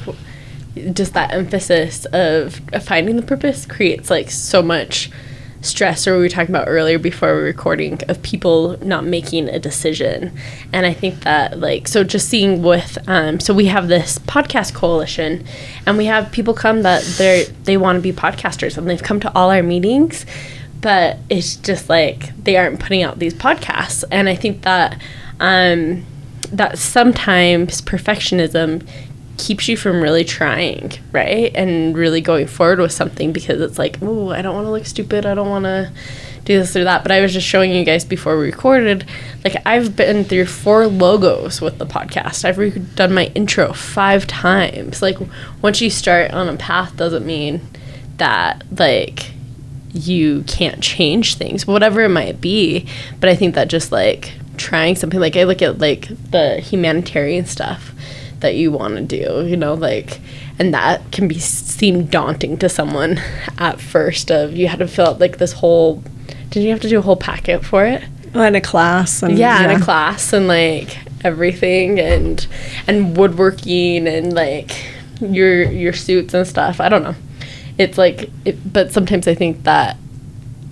[0.94, 5.10] just that emphasis of, of finding the purpose creates like so much
[5.62, 6.08] stress.
[6.08, 9.60] Or we were talking about earlier before we were recording of people not making a
[9.60, 10.32] decision,
[10.72, 14.74] and I think that like so just seeing with um, so we have this podcast
[14.74, 15.46] coalition,
[15.86, 19.20] and we have people come that they they want to be podcasters, and they've come
[19.20, 20.26] to all our meetings,
[20.82, 25.02] but it's just like they aren't putting out these podcasts, and I think that
[25.40, 26.06] um,
[26.52, 28.88] that sometimes perfectionism
[29.38, 31.52] keeps you from really trying, right?
[31.56, 34.86] And really going forward with something because it's like, oh, I don't want to look
[34.86, 35.26] stupid.
[35.26, 35.92] I don't want to
[36.44, 37.04] do this or that.
[37.04, 39.06] But I was just showing you guys before we recorded,
[39.44, 42.44] like I've been through four logos with the podcast.
[42.44, 45.02] I've redone my intro five times.
[45.02, 45.18] Like
[45.62, 47.62] once you start on a path doesn't mean
[48.18, 49.32] that like
[49.92, 52.88] you can't change things, whatever it might be.
[53.20, 57.46] But I think that just like trying something like I look at like the humanitarian
[57.46, 57.94] stuff
[58.40, 60.20] that you want to do, you know, like
[60.58, 63.18] and that can be seem daunting to someone
[63.58, 66.04] at first of you had to fill out like this whole
[66.50, 68.04] did you have to do a whole packet for it?
[68.34, 69.24] In a class.
[69.24, 72.46] And, yeah, in a class and like everything and
[72.88, 74.72] and woodworking and like
[75.22, 76.80] your your suits and stuff.
[76.80, 77.16] I don't know.
[77.80, 79.98] It's like it, but sometimes I think that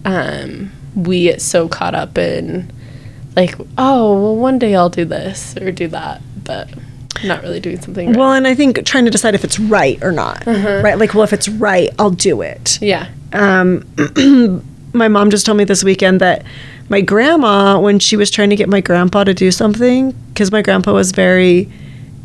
[0.05, 2.71] um we get so caught up in
[3.35, 6.69] like oh, well one day I'll do this or do that, but
[7.23, 8.17] not really doing something right.
[8.17, 10.99] Well, and I think trying to decide if it's right or not, right?
[10.99, 12.79] Like, well, if it's right, I'll do it.
[12.81, 13.09] yeah.
[13.33, 13.83] Um,
[14.93, 16.45] my mom just told me this weekend that
[16.89, 20.61] my grandma when she was trying to get my grandpa to do something because my
[20.61, 21.69] grandpa was very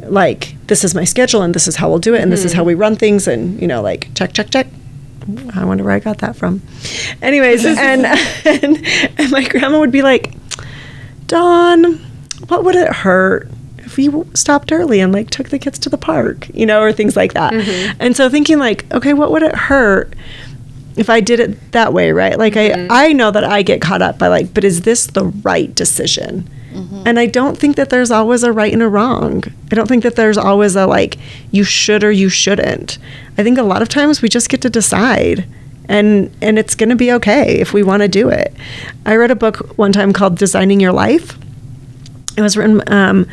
[0.04, 2.52] like this is my schedule and this is how we'll do it and this is
[2.52, 2.68] how hmm.
[2.68, 4.66] we run things and you know like check check check.
[5.54, 6.62] I wonder where i got that from.
[7.20, 8.06] Anyways and,
[8.44, 8.86] and
[9.18, 10.34] and my grandma would be like
[11.26, 11.94] Dawn,
[12.48, 15.96] what would it hurt if we stopped early and like took the kids to the
[15.96, 17.52] park, you know, or things like that?
[17.52, 17.96] Mm-hmm.
[18.00, 20.14] And so thinking like, okay, what would it hurt
[20.96, 22.38] if I did it that way, right?
[22.38, 22.86] Like I mm-hmm.
[22.90, 26.48] I know that I get caught up by like, but is this the right decision?
[27.06, 29.44] And I don't think that there's always a right and a wrong.
[29.70, 31.18] I don't think that there's always a like
[31.50, 32.98] you should or you shouldn't.
[33.38, 35.46] I think a lot of times we just get to decide
[35.88, 38.54] and and it's going to be okay if we want to do it.
[39.04, 41.36] I read a book one time called Designing Your Life.
[42.36, 43.26] It was written um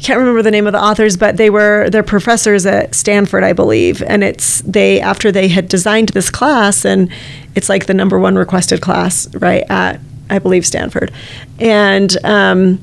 [0.00, 3.54] can't remember the name of the authors, but they were they're professors at Stanford, I
[3.54, 7.10] believe, and it's they after they had designed this class and
[7.54, 10.00] it's like the number one requested class right at
[10.34, 11.12] I believe Stanford,
[11.60, 12.80] and um,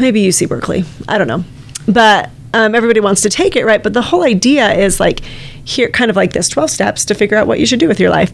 [0.00, 0.84] maybe UC Berkeley.
[1.06, 1.44] I don't know,
[1.86, 3.82] but um, everybody wants to take it, right?
[3.82, 5.20] But the whole idea is like
[5.64, 8.00] here, kind of like this 12 steps to figure out what you should do with
[8.00, 8.32] your life.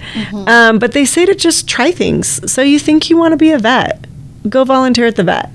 [0.48, 2.50] Um, but they say to just try things.
[2.50, 4.06] So you think you want to be a vet,
[4.48, 5.50] go volunteer at the vet.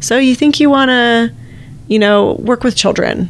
[0.00, 1.32] So you think you want to,
[1.86, 3.28] you know, work with children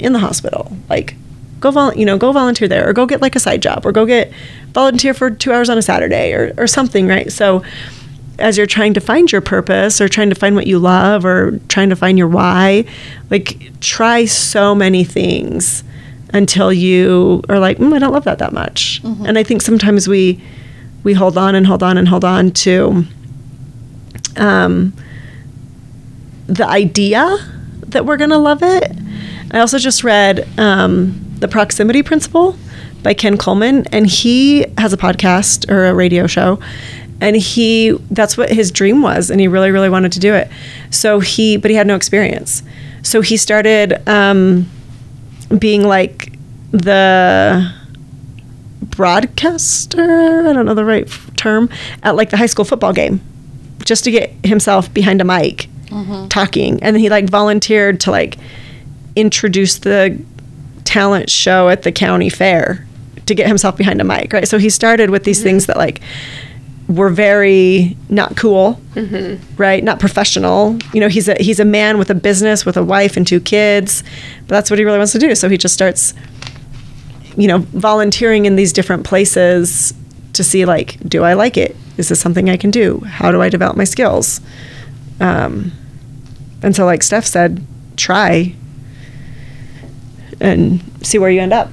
[0.00, 1.14] in the hospital, like
[1.60, 3.92] go vol- you know, go volunteer there or go get like a side job or
[3.92, 4.32] go get
[4.72, 7.30] volunteer for 2 hours on a Saturday or or something, right?
[7.32, 7.62] So
[8.38, 11.58] as you're trying to find your purpose or trying to find what you love or
[11.68, 12.84] trying to find your why,
[13.30, 15.84] like try so many things
[16.32, 19.00] until you are like, mm, I don't love that that much.
[19.26, 20.40] And I think sometimes we
[21.02, 23.04] we hold on and hold on and hold on to
[24.36, 24.92] um,
[26.46, 27.36] the idea
[27.88, 28.92] that we're going to love it.
[29.50, 32.56] I also just read um, The Proximity Principle
[33.02, 36.58] by Ken Coleman, and he has a podcast or a radio show.
[37.22, 40.48] And he, that's what his dream was, and he really, really wanted to do it.
[40.90, 42.62] So he, but he had no experience.
[43.02, 44.66] So he started um,
[45.58, 46.32] being like
[46.70, 47.70] the
[48.80, 51.68] broadcaster, I don't know the right term,
[52.02, 53.20] at like the high school football game
[53.84, 55.68] just to get himself behind a mic
[56.28, 56.82] talking.
[56.82, 58.36] And then he like volunteered to like
[59.16, 60.18] introduce the
[60.84, 62.86] talent show at the county fair
[63.30, 64.46] to get himself behind a mic, right?
[64.46, 66.00] So he started with these things that like
[66.88, 68.80] were very not cool,
[69.56, 69.82] right?
[69.82, 70.76] Not professional.
[70.92, 73.40] You know, he's a he's a man with a business with a wife and two
[73.40, 74.02] kids,
[74.46, 75.34] but that's what he really wants to do.
[75.34, 76.14] So he just starts
[77.36, 79.94] you know, volunteering in these different places
[80.32, 81.76] to see like, do I like it?
[81.96, 83.00] Is this something I can do?
[83.00, 84.40] How do I develop my skills?
[85.20, 85.72] Um,
[86.62, 87.64] and so, like Steph said,
[87.96, 88.54] try
[90.40, 91.68] and see where you end up.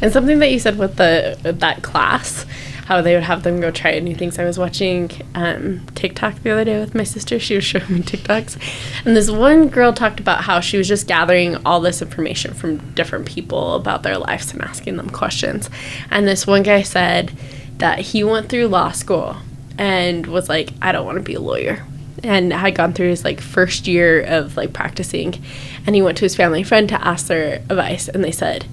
[0.00, 2.46] And something that you said with the that class,
[2.86, 4.38] how they would have them go try new things.
[4.38, 7.38] I was watching um, TikTok the other day with my sister.
[7.38, 11.06] She was showing me TikToks, and this one girl talked about how she was just
[11.06, 15.68] gathering all this information from different people about their lives and asking them questions.
[16.10, 17.32] And this one guy said
[17.78, 19.36] that he went through law school
[19.78, 21.86] and was like, I don't want to be a lawyer
[22.22, 25.42] and had gone through his like first year of like practicing
[25.86, 28.66] and he went to his family friend to ask their advice and they said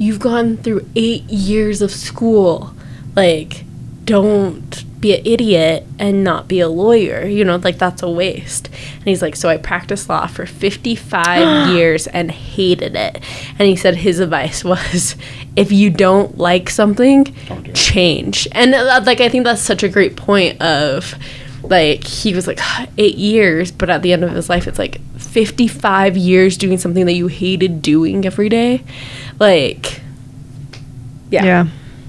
[0.00, 2.74] you've gone through eight years of school.
[3.14, 3.64] Like
[4.04, 8.68] don't be an idiot and not be a lawyer you know like that's a waste.
[8.96, 13.22] And he's like so i practiced law for 55 years and hated it.
[13.58, 15.16] And he said his advice was
[15.54, 18.48] if you don't like something Don't do change.
[18.52, 21.14] And uh, like i think that's such a great point of
[21.62, 22.58] like he was like
[22.96, 27.04] eight years but at the end of his life it's like 55 years doing something
[27.06, 28.82] that you hated doing every day
[29.40, 30.00] like
[31.30, 31.66] yeah Yeah.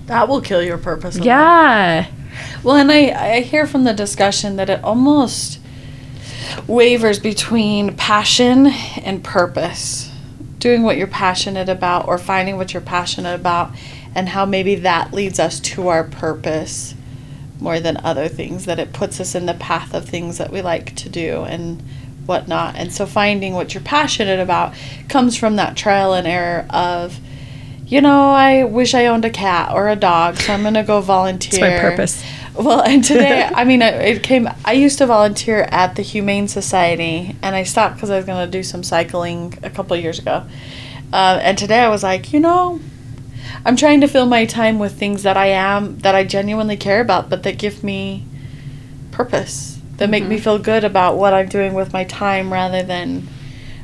[0.07, 1.15] That will kill your purpose.
[1.15, 1.25] a lot.
[1.25, 2.07] yeah
[2.63, 5.59] Well, and I, I hear from the discussion that it almost
[6.67, 10.11] wavers between passion and purpose.
[10.59, 13.71] Doing what you're passionate about or finding what you're passionate about,
[14.13, 16.93] and how maybe that leads us to our purpose
[17.59, 20.61] more than other things, that it puts us in the path of things that we
[20.61, 21.81] like to do and
[22.25, 22.75] whatnot.
[22.75, 24.73] And so finding what you're passionate about
[25.09, 27.19] comes from that trial and error of,
[27.87, 30.83] you know, I wish I owned a cat or a dog, so I'm going to
[30.83, 31.49] go volunteer.
[31.51, 32.23] It's my purpose.
[32.55, 34.47] Well, and today, I mean, it- it came.
[34.63, 38.45] I used to volunteer at the Humane Society, and I stopped because I was going
[38.45, 40.43] to do some cycling a couple years ago.
[41.11, 42.79] Uh, and today, I was like, you know,
[43.65, 47.01] I'm trying to fill my time with things that I am that I genuinely care
[47.01, 48.23] about, but that give me
[49.11, 53.27] purpose, that make me feel good about what I'm doing with my time, rather than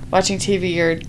[0.09, 0.99] watching TV or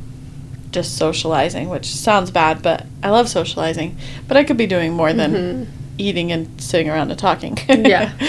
[0.70, 3.96] just socializing, which sounds bad, but I love socializing.
[4.26, 5.66] But I could be doing more than
[5.96, 7.56] eating and sitting around and talking.
[7.68, 8.12] Yeah.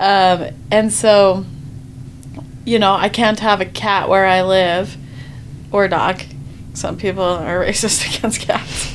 [0.00, 1.44] Um, and so,
[2.64, 4.96] you know, I can't have a cat where I live
[5.72, 6.22] or a dog.
[6.72, 8.94] Some people are racist against cats.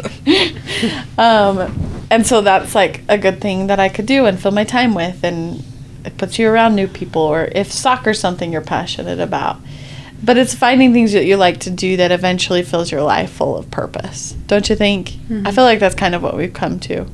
[1.17, 4.63] um, and so that's like a good thing that I could do and fill my
[4.63, 5.25] time with.
[5.25, 5.61] And
[6.05, 9.57] it puts you around new people, or if soccer's something you're passionate about.
[10.23, 13.57] But it's finding things that you like to do that eventually fills your life full
[13.57, 14.31] of purpose.
[14.47, 15.17] Don't you think?
[15.45, 17.05] I feel like that's kind of what we've come to.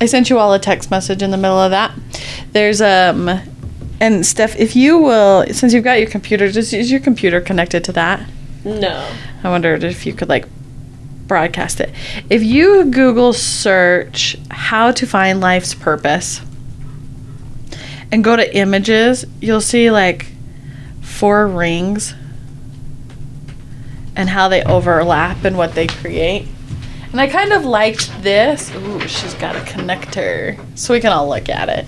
[0.00, 1.92] I sent you all a text message in the middle of that.
[2.52, 3.28] There's um
[4.00, 7.84] and Steph, if you will since you've got your computer, just is your computer connected
[7.84, 8.26] to that?
[8.64, 9.10] No.
[9.42, 10.46] I wondered if you could like
[11.26, 11.90] broadcast it.
[12.30, 16.40] If you Google search how to find life's purpose
[18.10, 20.26] and go to images, you'll see like
[21.02, 22.14] four rings
[24.14, 26.48] and how they overlap and what they create.
[27.12, 28.74] And I kind of liked this.
[28.74, 30.58] Ooh, she's got a connector.
[30.76, 31.86] So we can all look at it.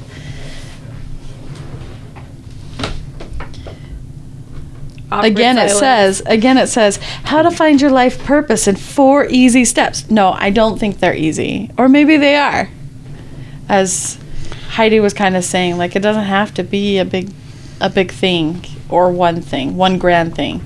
[5.11, 9.65] again it says again it says how to find your life purpose in four easy
[9.65, 12.69] steps no i don't think they're easy or maybe they are
[13.69, 14.19] as
[14.69, 17.31] heidi was kind of saying like it doesn't have to be a big
[17.81, 20.61] a big thing or one thing one grand thing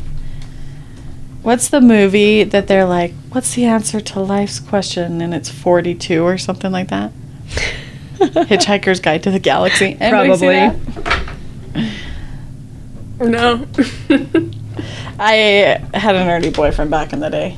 [1.42, 6.22] what's the movie that they're like what's the answer to life's question and it's 42
[6.22, 7.12] or something like that
[8.18, 11.90] hitchhiker's guide to the galaxy Anybody Probably.
[13.28, 13.66] No.
[15.18, 17.56] I had an nerdy boyfriend back in the day.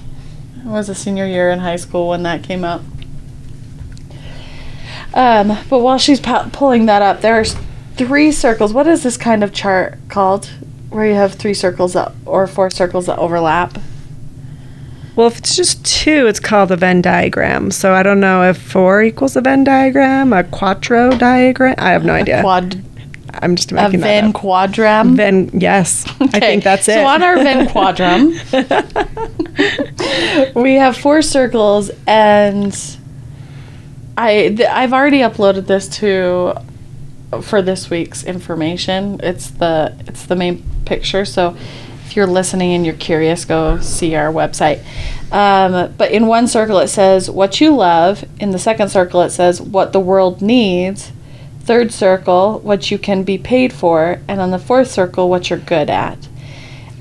[0.58, 2.82] It was a senior year in high school when that came out.
[5.14, 7.56] Um, but while she's pu- pulling that up, there's
[7.96, 8.72] three circles.
[8.72, 10.50] What is this kind of chart called?
[10.90, 13.78] Where you have three circles that, or four circles that overlap?
[15.16, 17.70] Well, if it's just two, it's called a Venn diagram.
[17.70, 21.76] So I don't know if four equals a Venn diagram, a quattro diagram.
[21.78, 22.40] I have no idea.
[22.42, 22.82] Quad,
[23.34, 24.34] I'm just a making that Venn up.
[24.34, 25.14] quadram.
[25.16, 26.04] Venn, yes.
[26.20, 26.94] I Okay, think that's it.
[26.94, 28.34] So on our Venn quadram,
[30.54, 32.74] we have four circles, and
[34.16, 36.54] I th- I've already uploaded this to
[37.42, 39.20] for this week's information.
[39.22, 41.24] It's the it's the main picture.
[41.24, 41.56] So
[42.04, 44.84] if you're listening and you're curious, go see our website.
[45.32, 48.24] Um, but in one circle it says what you love.
[48.38, 51.10] In the second circle it says what the world needs.
[51.62, 55.58] Third circle, what you can be paid for, and on the fourth circle, what you're
[55.58, 56.28] good at.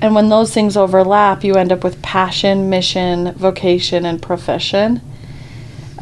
[0.00, 5.02] And when those things overlap, you end up with passion, mission, vocation, and profession.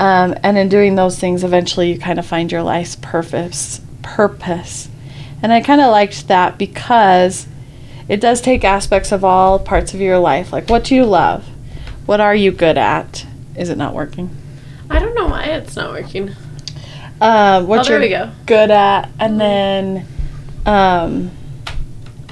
[0.03, 3.81] Um, and in doing those things, eventually you kind of find your life's purpose.
[4.03, 4.89] Purpose,
[5.43, 7.47] and I kind of liked that because
[8.09, 10.53] it does take aspects of all parts of your life.
[10.53, 11.47] Like, what do you love?
[12.05, 13.25] What are you good at?
[13.55, 14.37] Is it not working?
[14.91, 16.33] I don't know why it's not working.
[17.21, 18.33] Uh, what Oh, you're go.
[18.45, 20.05] good at, and then
[20.67, 21.31] um,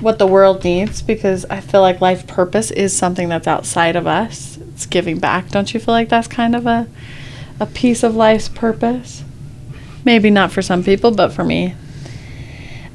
[0.00, 4.08] what the world needs, because I feel like life purpose is something that's outside of
[4.08, 4.58] us.
[4.74, 5.50] It's giving back.
[5.50, 6.88] Don't you feel like that's kind of a
[7.60, 9.22] a piece of life's purpose?
[10.04, 11.74] Maybe not for some people, but for me.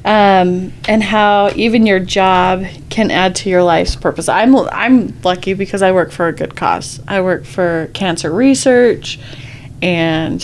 [0.04, 4.28] Um, and how even your job can add to your life's purpose.
[4.28, 7.00] I'm I'm lucky because I work for a good cause.
[7.08, 9.18] I work for cancer research,
[9.82, 10.40] and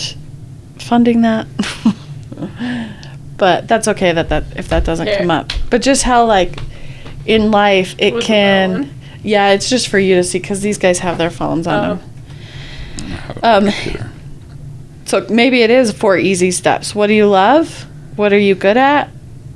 [0.79, 1.47] funding that.
[3.37, 5.17] but that's okay that that if that doesn't Here.
[5.19, 5.53] come up.
[5.69, 6.59] But just how like
[7.25, 8.93] in life it Wasn't can.
[9.23, 11.95] Yeah, it's just for you to see because these guys have their phones on Oh.
[11.95, 13.69] them.
[13.71, 14.12] Um,
[15.05, 16.95] so maybe it is four easy steps.
[16.95, 17.85] What do you love?
[18.15, 19.09] What are you good at?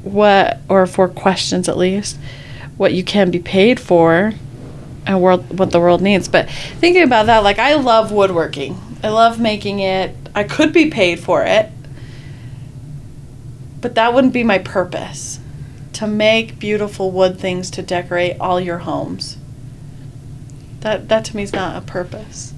[0.04, 2.18] What or four questions at least.
[2.78, 4.34] What you can be paid for,
[5.06, 6.28] and world what the world needs.
[6.28, 8.80] But thinking about that, like I love woodworking.
[9.04, 10.16] I love making it.
[10.36, 11.70] I could be paid for it,
[13.82, 15.40] but that wouldn't be my purpose.
[15.94, 19.38] To make beautiful wood things to decorate all your homes.
[20.82, 22.54] That that to me is not a purpose.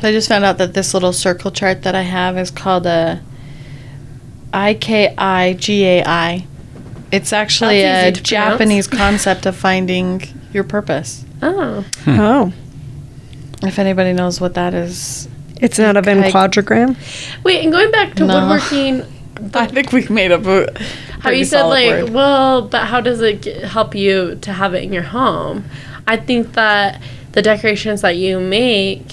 [0.00, 2.86] So I just found out that this little circle chart that I have is called
[2.86, 3.20] a
[4.52, 6.46] IKIGAI.
[7.12, 8.28] It's actually a easy to pronounce.
[8.58, 10.22] Japanese concept of finding
[10.52, 11.24] your purpose.
[11.42, 11.82] Oh.
[12.04, 12.20] Hmm.
[12.20, 12.52] Oh.
[13.62, 15.28] If anybody knows what that is,
[15.60, 16.96] It's not a Venn I- quadrogram.
[17.44, 18.48] Wait, and going back to No.
[18.48, 19.02] woodworking,
[19.54, 20.66] I think we've made a bo-
[21.20, 22.14] how you said solid like, word.
[22.14, 25.64] well, but how does it get, help you to have it in your home?
[26.06, 29.04] I think that the decorations that you make,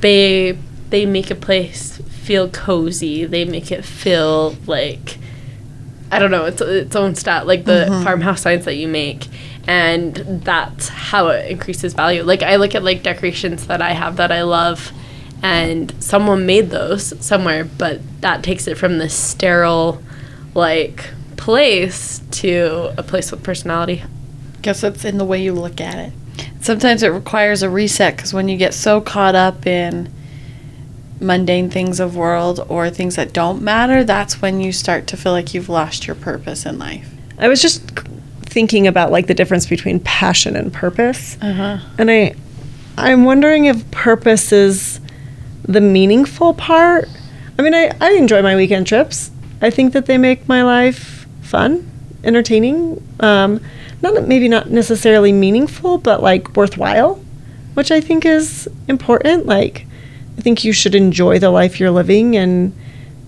[0.00, 0.58] they
[0.90, 3.24] they make a place feel cozy.
[3.24, 5.18] They make it feel like
[6.10, 8.04] I don't know, it's its own stat, like the Mm-hmm.
[8.04, 9.26] farmhouse signs that you make.
[9.66, 10.14] And
[10.44, 12.22] that's how it increases value.
[12.22, 14.92] Like I look at like decorations that I have that I love
[15.42, 20.02] and someone made those somewhere, but that takes it from this sterile
[20.54, 24.02] like place to a place with personality.
[24.62, 26.12] Guess it's in the way you look at it.
[26.64, 30.10] Sometimes it requires a reset because when you get so caught up in
[31.20, 35.32] mundane things of world or things that don't matter, that's when you start to feel
[35.32, 37.12] like you've lost your purpose in life.
[37.38, 37.82] I was just
[38.44, 41.36] thinking about like the difference between passion and purpose.
[41.42, 41.78] Uh huh.
[41.98, 42.34] And I
[42.96, 45.00] I'm wondering if purpose is
[45.64, 47.10] the meaningful part.
[47.58, 49.30] I mean, I, I enjoy my weekend trips.
[49.60, 51.90] I think that they make my life fun,
[52.24, 53.06] entertaining.
[53.20, 53.60] Um,
[54.04, 57.16] not maybe not necessarily meaningful, but like worthwhile,
[57.74, 59.46] which I think is important.
[59.46, 59.86] Like,
[60.38, 62.72] I think you should enjoy the life you're living and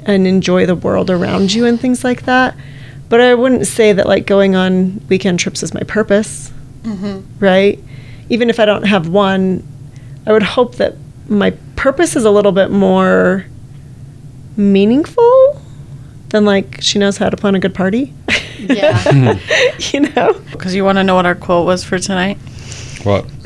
[0.05, 2.55] and enjoy the world around you and things like that.
[3.09, 6.53] But I wouldn't say that like going on weekend trips is my purpose
[6.87, 7.45] Mm-hmm.
[7.45, 7.81] right?
[8.29, 9.67] Even if I don't have one,
[10.25, 10.95] I would hope that
[11.29, 13.47] my purpose is a little bit more
[14.57, 15.61] meaningful
[16.29, 18.13] than like she knows how to plan a good party.
[18.59, 18.97] Yeah.
[19.07, 19.31] Hmm.
[19.93, 20.33] you know?
[20.53, 22.39] Because you want to know what our quote was for tonight?
[23.03, 23.27] What?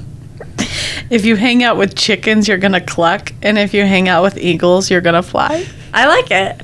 [1.10, 3.32] If you hang out with chickens, you're going to cluck.
[3.42, 5.66] And if you hang out with eagles, you're going to fly.
[5.92, 6.62] I like it.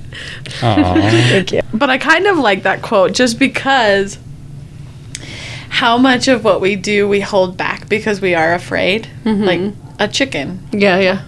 [0.62, 0.94] Aw.
[0.94, 1.62] Thank you.
[1.74, 4.18] But I kind of like that quote just because
[5.68, 9.08] how much of what we do we hold back because we are afraid.
[9.24, 9.44] Mm-hmm.
[9.44, 10.66] Like a chicken.
[10.72, 11.22] Yeah, yeah.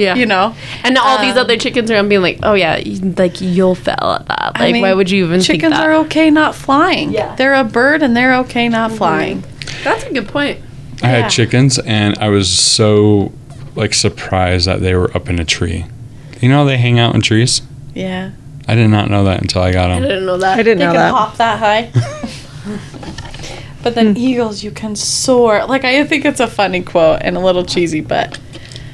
[0.00, 0.14] Yeah.
[0.14, 0.54] You know?
[0.82, 2.80] And all these Um, other chickens around being like, oh yeah,
[3.18, 4.52] like you'll fail at that.
[4.54, 5.86] Like, I mean, why would you even think Chickens that?
[5.88, 7.12] are okay not flying.
[7.12, 7.34] Yeah.
[7.36, 9.44] They're a bird and they're okay not flying.
[9.84, 10.58] That's a good point.
[11.02, 11.20] I Yeah.
[11.22, 13.32] had chickens and I was so
[13.76, 15.84] like surprised that they were up in a tree.
[16.40, 17.60] You know they hang out in trees?
[17.94, 18.30] Yeah.
[18.66, 20.02] I did not know that until I got them.
[20.02, 20.58] I didn't know that.
[20.58, 20.92] I didn't know.
[20.92, 21.18] They know can that.
[21.18, 21.90] hop that high.
[23.82, 25.64] but then eagles, you can soar.
[25.66, 28.38] Like, I think it's a funny quote and a little cheesy, but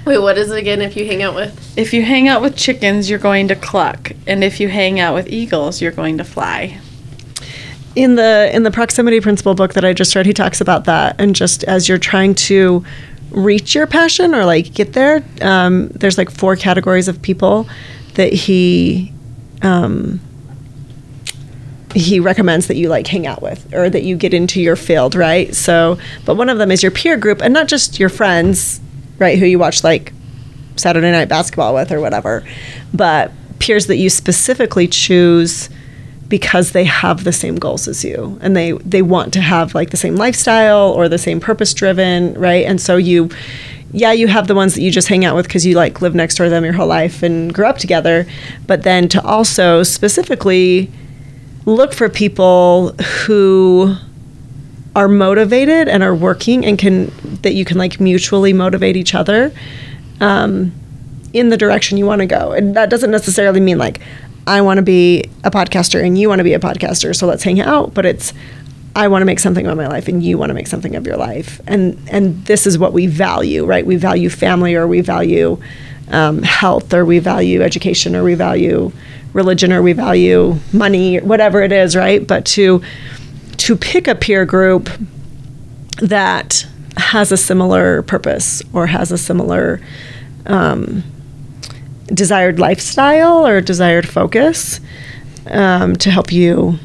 [0.06, 0.80] Wait, what is it again?
[0.80, 1.76] If you hang out with?
[1.76, 4.12] if you hang out with chickens, you're going to cluck.
[4.26, 6.78] And if you hang out with eagles, you're going to fly.
[7.96, 11.20] in the in the proximity principle book that I just read, he talks about that,
[11.20, 12.84] and just as you're trying to
[13.30, 17.66] reach your passion or like get there, um, there's like four categories of people
[18.14, 19.12] that he
[19.62, 20.20] um,
[21.94, 25.14] he recommends that you like hang out with or that you get into your field,
[25.14, 25.54] right?
[25.54, 28.80] So, but one of them is your peer group, and not just your friends,
[29.18, 29.38] right?
[29.38, 30.12] Who you watch like
[30.76, 32.46] Saturday night basketball with or whatever,
[32.92, 35.70] but peers that you specifically choose
[36.28, 39.90] because they have the same goals as you and they they want to have like
[39.90, 43.30] the same lifestyle or the same purpose driven right and so you
[43.92, 46.14] yeah you have the ones that you just hang out with because you like live
[46.14, 48.26] next door to them your whole life and grew up together
[48.66, 50.90] but then to also specifically
[51.64, 52.88] look for people
[53.24, 53.94] who
[54.96, 59.52] are motivated and are working and can that you can like mutually motivate each other
[60.20, 60.72] um,
[61.32, 62.52] in the direction you want to go.
[62.52, 64.00] And that doesn't necessarily mean like
[64.48, 67.42] i want to be a podcaster and you want to be a podcaster so let's
[67.42, 68.32] hang out but it's
[68.94, 71.06] i want to make something of my life and you want to make something of
[71.06, 71.60] your life.
[71.66, 73.84] And and this is what we value right?
[73.84, 75.60] We value family or we value
[76.08, 78.92] um, health or we value education or we value
[79.32, 82.26] religion or we value money whatever it is right?
[82.26, 82.82] But to
[83.58, 84.88] to pick a peer group
[86.00, 89.80] that has a similar purpose or has a similar
[90.46, 91.02] um,
[92.06, 94.80] desired lifestyle or desired focus
[95.48, 96.78] um, to help you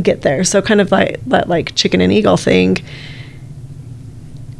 [0.00, 0.44] get there.
[0.44, 2.78] So kind of like that like chicken and eagle thing.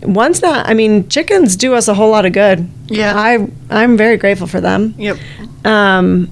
[0.02, 0.66] One's not.
[0.68, 2.68] I mean, chickens do us a whole lot of good.
[2.86, 3.14] Yeah.
[3.16, 4.94] I I'm very grateful for them.
[4.98, 5.18] Yep.
[5.64, 6.30] Um,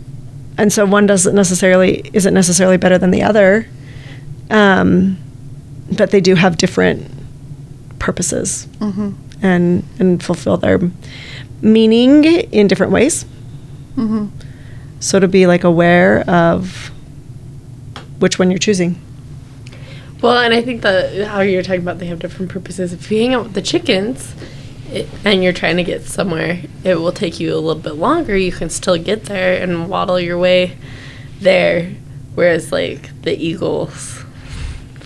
[0.56, 3.66] and so one doesn't necessarily isn't necessarily better than the other.
[4.50, 5.18] Um,
[5.96, 7.10] but they do have different
[7.98, 9.12] purposes Mm-hmm.
[9.42, 10.80] and and fulfill their
[11.62, 13.24] meaning in different ways.
[13.96, 14.26] Mm-hmm.
[15.00, 16.90] So to be like aware of
[18.18, 19.00] which one you're choosing.
[20.22, 22.92] Well, and I think that how you're talking about they have different purposes.
[22.92, 24.34] If you hang out with the chickens
[24.90, 28.36] it, and you're trying to get somewhere, it will take you a little bit longer.
[28.36, 30.76] You can still get there and waddle your way
[31.40, 31.90] there.
[32.34, 34.23] Whereas, like, the eagles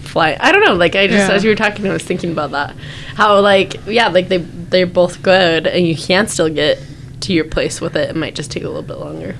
[0.09, 0.37] fly.
[0.41, 0.75] I don't know.
[0.75, 1.35] Like, I just, Yeah.
[1.35, 2.75] as you were talking, I was thinking about that.
[3.15, 6.79] How, like, yeah, like, they, they're both good and you can still get
[7.21, 8.11] to your place with it.
[8.11, 9.37] It might just take a little bit longer.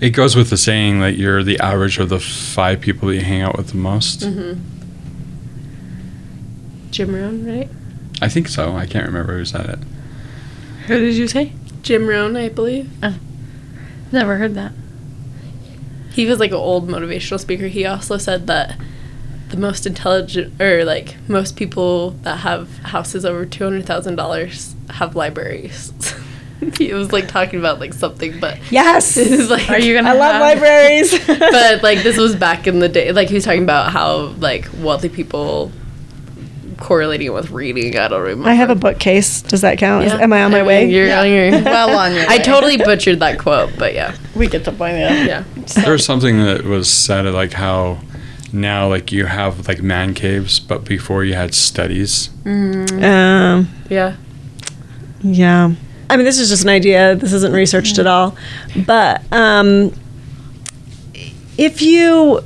[0.00, 3.20] It goes with the saying that you're the average of the five people that you
[3.22, 4.20] hang out with the most.
[4.20, 4.60] Mm-hmm.
[6.90, 7.68] Jim Rohn, right?
[8.22, 8.74] I think so.
[8.76, 9.78] I can't remember who said it.
[10.86, 11.52] Who did you say?
[11.82, 12.90] Jim Rohn, I believe.
[14.12, 14.72] Never heard that.
[16.12, 17.68] he was like an old motivational speaker.
[17.68, 18.76] He also said that
[19.50, 24.74] the most intelligent or like most people that have houses over two hundred thousand dollars
[24.90, 25.92] have libraries.
[26.76, 29.16] He was like talking about like something, but Yes.
[29.16, 30.10] it was like Are you gonna?
[30.10, 31.26] I love have- libraries.
[31.26, 33.12] but like this was back in the day.
[33.12, 35.72] Like he was talking about how like wealthy people
[36.76, 37.96] correlating with reading.
[37.98, 38.48] I don't remember.
[38.50, 39.40] I have a bookcase.
[39.42, 40.04] Does that count?
[40.04, 40.90] Is- Am I on my mean, way?
[40.90, 41.20] You're Yeah.
[41.22, 41.50] on your.
[41.64, 42.42] Well on your I way.
[42.42, 44.98] totally butchered that quote, but yeah, We get the point.
[44.98, 45.24] Yeah.
[45.24, 45.44] yeah.
[45.82, 48.00] There was something that was said like how
[48.52, 52.30] now like you have like man caves, but before you had studies.
[52.44, 54.16] Um, Yeah.
[55.20, 55.72] yeah.
[56.08, 57.14] I mean, this is just an idea.
[57.14, 58.36] This isn't researched at all.
[58.84, 59.92] But um,
[61.56, 62.40] if you,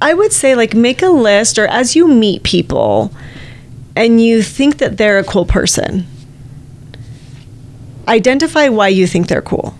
[0.00, 3.12] I would say, like, make a list or as you meet people
[3.96, 6.06] and you think that they're a cool person,
[8.06, 9.74] identify why you think they're cool.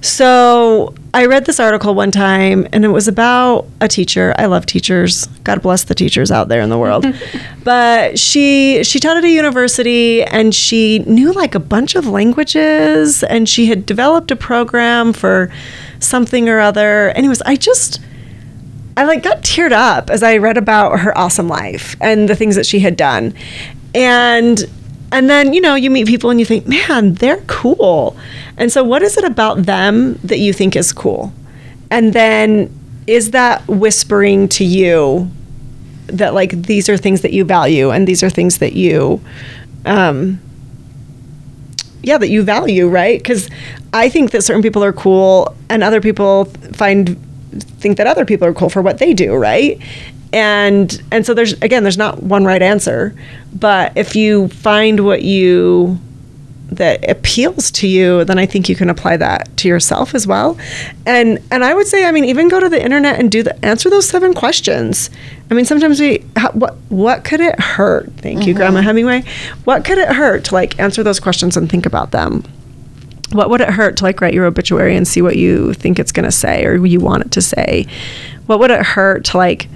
[0.00, 4.34] So I read this article one time and it was about a teacher.
[4.38, 5.26] I love teachers.
[5.44, 7.04] God bless the teachers out there in the world.
[7.64, 13.22] but she she taught at a university and she knew like a bunch of languages
[13.24, 15.52] and she had developed a program for
[15.98, 17.10] something or other.
[17.10, 18.00] Anyways, I just
[18.96, 22.56] I like got teared up as I read about her awesome life and the things
[22.56, 23.34] that she had done.
[23.94, 24.64] And
[25.12, 28.16] and then, you know, you meet people and you think, "Man, they're cool."
[28.56, 31.32] And so what is it about them that you think is cool?
[31.90, 32.70] And then
[33.06, 35.30] is that whispering to you
[36.06, 39.20] that like these are things that you value and these are things that you
[39.84, 40.38] um
[42.02, 43.18] yeah, that you value, right?
[43.18, 43.48] Because
[43.92, 47.16] I think that certain people are cool, and other people find
[47.80, 49.78] think that other people are cool for what they do, right?
[50.32, 53.14] And and so there's again, there's not one right answer,
[53.54, 55.98] but if you find what you
[56.76, 60.56] that appeals to you, then I think you can apply that to yourself as well.
[61.06, 63.62] And and I would say, I mean, even go to the internet and do the
[63.64, 65.10] answer those seven questions.
[65.50, 68.10] I mean, sometimes we how, what what could it hurt?
[68.16, 68.86] Thank you, Grandma mm-hmm.
[68.86, 69.24] Hemingway.
[69.64, 72.42] What could it hurt to like answer those questions and think about them?
[73.32, 76.12] What would it hurt to like write your obituary and see what you think it's
[76.12, 77.86] going to say or you want it to say?
[78.46, 79.68] What would it hurt to like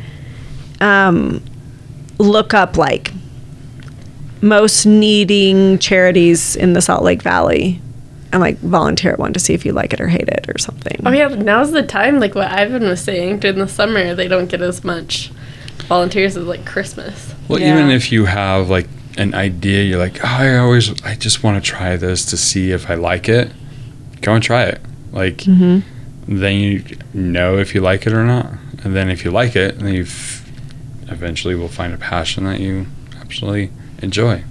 [0.81, 1.43] um,
[2.19, 3.13] look up like
[4.43, 7.81] most needing charities in the Salt Lake Valley
[8.33, 10.59] and like volunteer at one to see if you like it or hate it or
[10.59, 11.01] something.
[11.07, 12.21] Oh yeah, now's the time.
[12.21, 15.31] Like what Ivan was saying, during the summer they don't get as much
[15.89, 17.35] volunteers as like Christmas.
[17.49, 17.75] Well, Yeah.
[17.75, 21.63] even if you have like an idea, you're like, oh, I always, I just want
[21.63, 23.51] to try this to see if I like it.
[24.21, 24.81] Go and try it.
[25.13, 25.83] Like, Mhm.
[26.29, 26.83] then you
[27.15, 28.53] know if you like it or not.
[28.85, 30.05] And then if you like it, then you
[31.09, 32.87] eventually will find a passion that you
[33.21, 33.71] absolutely
[34.03, 34.43] enjoy.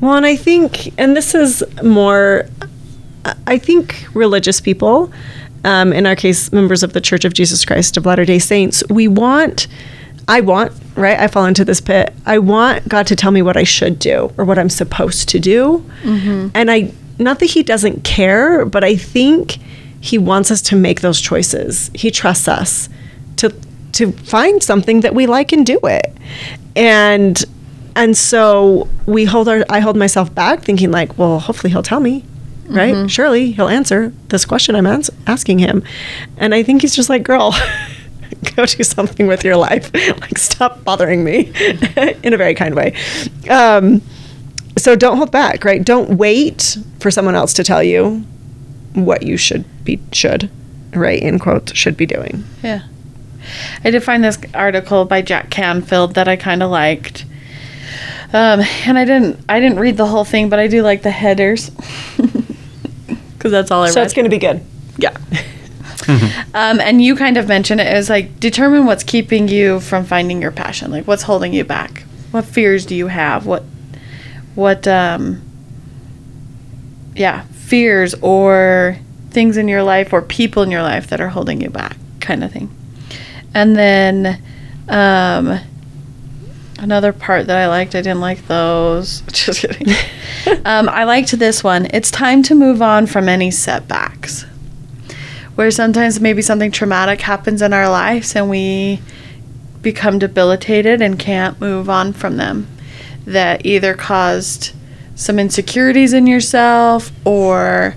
[0.00, 2.46] Well, and I think, and this is more,
[3.46, 5.12] I think religious people,
[5.64, 8.82] um, in our case, members of the Church of Jesus Christ of Latter day Saints,
[8.88, 9.66] we want,
[10.28, 11.18] I want, right?
[11.18, 12.14] I fall into this pit.
[12.26, 15.40] I want God to tell me what I should do or what I'm supposed to
[15.40, 15.84] do.
[16.54, 19.58] And I, not that He doesn't care, but I think
[20.00, 21.90] He wants us to make those choices.
[21.94, 22.88] He trusts us
[23.36, 23.52] to
[23.92, 26.14] to find something that we like and do it.
[26.76, 27.42] And
[27.96, 32.00] and so we hold our I hold myself back thinking like, well, hopefully he'll tell
[32.00, 32.24] me.
[32.68, 33.10] Right?
[33.10, 35.82] Surely he'll answer this question I'm ans- asking him.
[36.36, 37.54] And I think he's just like, girl,
[38.56, 39.90] go do something with your life.
[39.94, 41.50] like stop bothering me
[42.22, 42.94] in a very kind way.
[43.48, 44.02] Um,
[44.76, 45.82] so don't hold back, right?
[45.82, 48.24] Don't wait for someone else to tell you
[48.94, 50.50] what you should be should,
[50.92, 51.20] right?
[51.20, 52.44] In quotes, should be doing.
[52.62, 52.82] Yeah.
[53.84, 57.24] I did find this article by Jack Canfield that I kind of liked.
[58.32, 61.10] Um, and I didn't I didn't read the whole thing, but I do like the
[61.10, 61.70] headers.
[63.38, 64.04] Cuz that's all I So read.
[64.04, 64.60] it's going to be good.
[64.98, 65.16] yeah.
[66.54, 70.40] um, and you kind of mentioned it as like determine what's keeping you from finding
[70.42, 70.90] your passion.
[70.90, 72.02] Like what's holding you back?
[72.30, 73.46] What fears do you have?
[73.46, 73.64] What
[74.54, 75.42] what um
[77.14, 78.96] yeah, fears or
[79.30, 82.42] things in your life or people in your life that are holding you back kind
[82.44, 82.70] of thing.
[83.54, 84.42] And then
[84.88, 85.60] um
[86.78, 89.20] another part that I liked, I didn't like those.
[89.32, 89.88] Just kidding.
[90.64, 91.86] um, I liked this one.
[91.92, 94.44] It's time to move on from any setbacks.
[95.54, 99.00] Where sometimes maybe something traumatic happens in our lives and we
[99.82, 102.68] become debilitated and can't move on from them.
[103.26, 104.72] That either caused
[105.14, 107.96] some insecurities in yourself or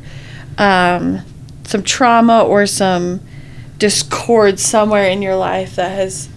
[0.58, 1.22] um,
[1.64, 3.22] some trauma or some
[3.82, 6.30] discord somewhere in your life that has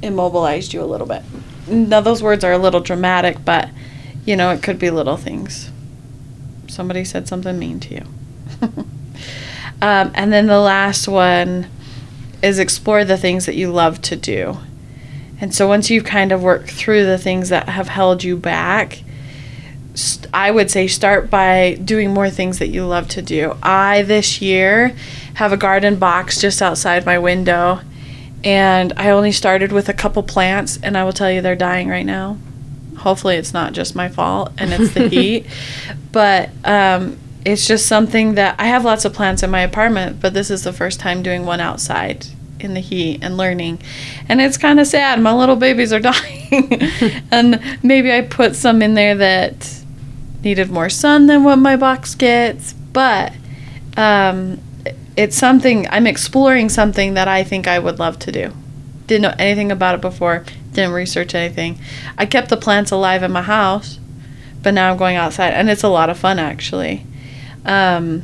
[0.00, 1.22] immobilized you a little bit.
[1.68, 3.68] Now, those words are a little dramatic, but
[4.24, 5.70] you know, it could be little things.
[6.68, 8.04] Somebody said something mean to you.
[9.82, 11.66] um, and then the last one
[12.42, 14.56] is explore the things that you love to do.
[15.38, 19.02] And so once you've kind of worked through the things that have held you back,
[19.94, 23.56] st- I would say start by doing more things that you love to do.
[23.62, 24.94] I this year
[25.34, 27.80] have a garden box just outside my window,
[28.44, 31.88] and I only started with a couple plants, and I will tell you they're dying
[31.88, 32.38] right now.
[32.98, 35.46] Hopefully, it's not just my fault and it's the heat,
[36.12, 40.34] but um, it's just something that I have lots of plants in my apartment, but
[40.34, 42.26] this is the first time doing one outside
[42.60, 43.80] in the heat and learning.
[44.28, 45.20] And it's kind of sad.
[45.20, 46.80] My little babies are dying.
[47.30, 49.81] and maybe I put some in there that
[50.42, 53.32] needed more sun than what my box gets, but
[53.96, 54.60] um,
[55.16, 58.52] it's something I'm exploring something that I think I would love to do.
[59.06, 61.78] Didn't know anything about it before, didn't research anything.
[62.16, 63.98] I kept the plants alive in my house,
[64.62, 67.06] but now I'm going outside and it's a lot of fun actually.
[67.64, 68.22] Um,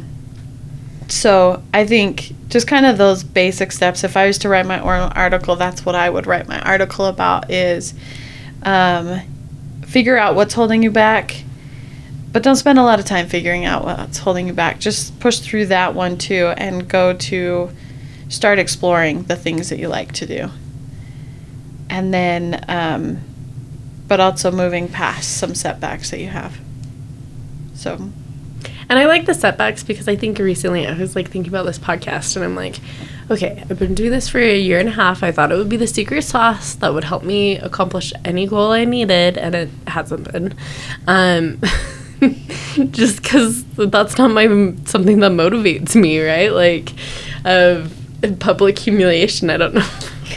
[1.08, 4.04] so I think just kind of those basic steps.
[4.04, 7.50] If I was to write my article, that's what I would write my article about
[7.50, 7.94] is
[8.62, 9.20] um,
[9.86, 11.42] figure out what's holding you back,
[12.32, 14.78] but don't spend a lot of time figuring out what's holding you back.
[14.78, 17.70] Just push through that one too and go to
[18.28, 20.48] start exploring the things that you like to do.
[21.88, 23.20] And then, um,
[24.06, 26.58] but also moving past some setbacks that you have.
[27.74, 27.94] So
[28.90, 31.78] And I like the setbacks because I think recently I was like thinking about this
[31.78, 32.80] podcast and I'm like,
[33.30, 35.22] okay, I've been doing this for a year and a half.
[35.22, 38.72] I thought it would be the secret sauce that would help me accomplish any goal
[38.72, 40.54] I needed, and it hasn't been.
[41.06, 41.60] Um,
[42.90, 44.46] just because that's not my
[44.84, 46.52] something that motivates me, right?
[46.52, 46.92] Like,
[47.44, 47.94] of
[48.40, 49.50] public humiliation.
[49.50, 49.88] I don't know.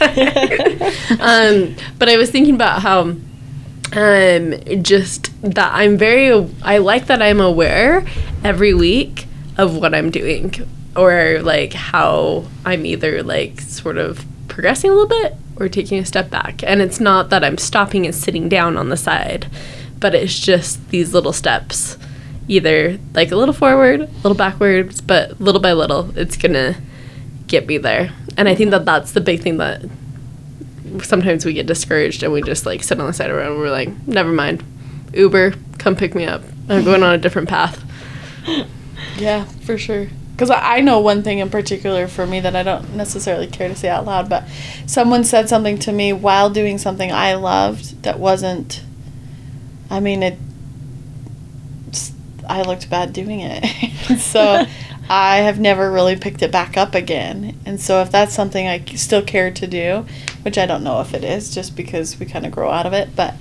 [1.20, 3.14] um, but I was thinking about how
[3.94, 8.06] um just that i'm very i like that i'm aware
[8.42, 9.26] every week
[9.58, 10.54] of what i'm doing
[10.96, 16.06] or like how i'm either like sort of progressing a little bit or taking a
[16.06, 19.46] step back and it's not that i'm stopping and sitting down on the side
[20.02, 21.96] but it's just these little steps
[22.48, 26.76] either like a little forward a little backwards but little by little it's gonna
[27.46, 29.80] get me there and i think that that's the big thing that
[31.00, 33.52] sometimes we get discouraged and we just like sit on the side of the road
[33.52, 34.62] and we're like, never mind.
[35.14, 36.42] Uber, come pick me up.
[36.68, 37.82] I'm going on a different path.
[39.16, 40.08] Yeah, for sure.
[40.32, 43.68] Because I I know one thing in particular for me that I don't necessarily care
[43.68, 44.44] to say out loud, but
[44.86, 48.82] someone said something to me while doing something I loved that wasn't,
[49.92, 50.38] I mean, it,
[52.48, 54.18] I looked bad doing it.
[54.18, 54.64] so
[55.08, 57.58] I have never really picked it back up again.
[57.66, 60.06] And so if that's something I still care to do,
[60.42, 62.94] which I don't know if it is just because we kind of grow out of
[62.94, 63.34] it, but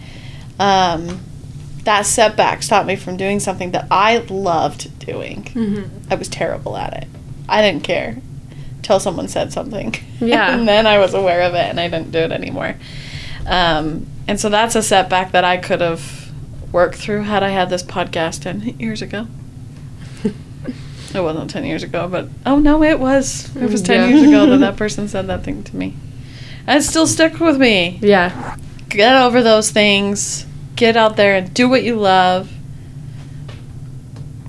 [0.59, 1.21] um,
[1.85, 5.47] that setback stopped me from doing something that I loved doing.
[6.09, 7.07] I was terrible at it.
[7.47, 8.17] I didn't care
[8.81, 9.95] till someone said something.
[10.21, 10.53] Yeah.
[10.53, 12.75] and then I was aware of it and I didn't do it anymore.
[13.47, 16.20] Um, and so that's a setback that I could have
[16.71, 19.27] worked through had I had this podcast 10 years ago.
[20.23, 23.53] it wasn't 10 years ago, but oh no, it was.
[23.55, 24.15] It was 10 Yeah.
[24.15, 25.95] years ago that that person said that thing to me.
[26.67, 28.55] And it still stuck with me Yeah.
[28.89, 30.45] get over those things
[30.75, 32.51] get out there and do what you love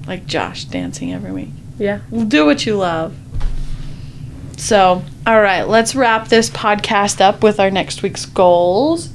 [0.06, 2.00] like josh dancing every week Yeah.
[2.28, 3.14] do what you love
[4.56, 9.10] so all right let's wrap this podcast up with our next week's goals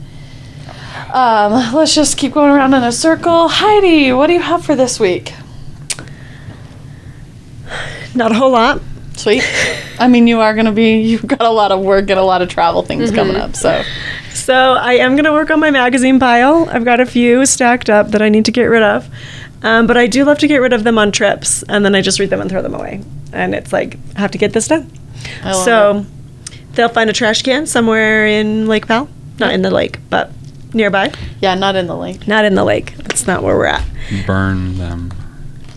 [1.14, 4.76] um, let's just keep going around in a circle heidi what do you have for
[4.76, 5.34] this week
[8.16, 8.82] Not a whole lot.
[9.16, 9.44] sweet
[10.00, 12.24] i mean you are going to be you've got a lot of work and a
[12.24, 13.84] lot of travel things coming up so
[14.34, 16.70] So I am going to work on my magazine pile.
[16.72, 19.10] I've got a few stacked up that I need to get rid of.
[19.64, 22.02] Um, but I do love to get rid of them on trips, and then I
[22.02, 23.02] just read them and throw them away.
[23.34, 24.90] And it's like, I have to get this done.
[25.66, 26.06] So
[26.74, 29.10] they'll find a trash can somewhere in Lake Powell.
[29.40, 30.32] Not in the lake, but
[30.74, 31.12] nearby.
[31.40, 32.96] yeah not in the lake Not in the lake.
[32.98, 33.86] That's not where we're at.
[34.26, 35.12] Burn them.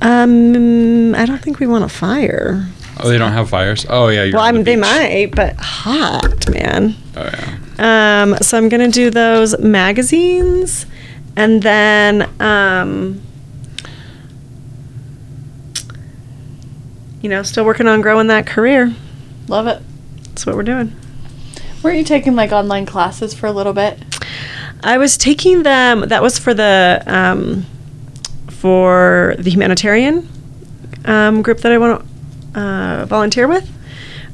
[0.02, 2.66] Um, I don't think we want a fire.
[2.98, 3.86] Oh, they don't have fires.
[3.88, 4.24] Oh yeah.
[4.24, 6.94] You're Well, I on the mean, they might, but hot, man.
[7.16, 7.24] Oh
[7.78, 8.22] yeah.
[8.22, 10.86] Um, so I'm gonna do those magazines,
[11.36, 13.20] and then um,
[17.20, 18.94] you know, still working on growing that career.
[19.48, 19.82] love it
[20.24, 20.94] That's what we're doing.
[21.82, 23.98] weren't you taking like online classes for a little bit
[24.82, 26.08] I was taking them.
[26.08, 27.66] That was for the um,
[28.48, 30.28] for the humanitarian
[31.04, 32.04] um, group that I want
[32.54, 33.70] to uh, volunteer with.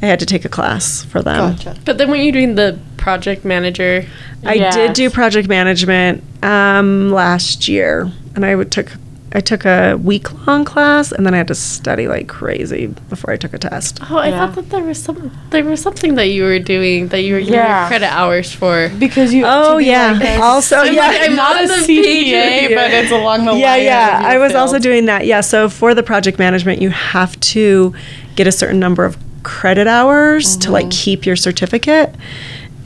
[0.03, 1.57] I had to take a class for them.
[1.57, 4.07] gotcha But then when you're doing the project manager,
[4.45, 8.93] I did do project management um, last year, and I would took
[9.33, 13.33] I took a week long class and then I had to study like crazy before
[13.33, 13.99] I took a test.
[14.11, 14.39] Oh, I Yeah.
[14.39, 17.41] thought that there was some there was something that you were doing that you were
[17.41, 17.89] getting Yeah.
[17.89, 18.89] credit hours for.
[18.99, 19.45] Because you.
[19.45, 20.13] Oh to be yeah.
[20.13, 21.09] like a- also I'm yeah.
[21.09, 23.83] like, I'm not a on CPA, but it's along the yeah, line.
[23.83, 24.17] yeah.
[24.17, 25.27] of your I was also doing that.
[25.27, 25.41] Yeah.
[25.43, 27.93] So for the project management, you have to
[28.37, 32.15] get a certain number of credit hours to like keep your certificate.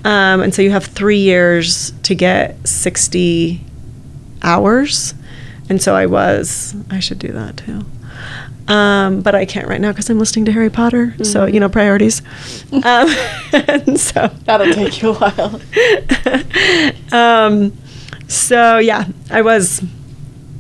[0.05, 3.61] Um, and so you have three years to get 60
[4.43, 5.15] hours.
[5.71, 7.87] And so I was, I should do that too.
[8.71, 11.15] Um, but I can't right now because I'm listening to Harry Potter.
[11.25, 12.23] So, you know, priorities.
[12.73, 12.83] Um,
[13.53, 15.61] and so That'll take you a while.
[17.13, 17.73] um,
[18.29, 19.83] so yeah, I was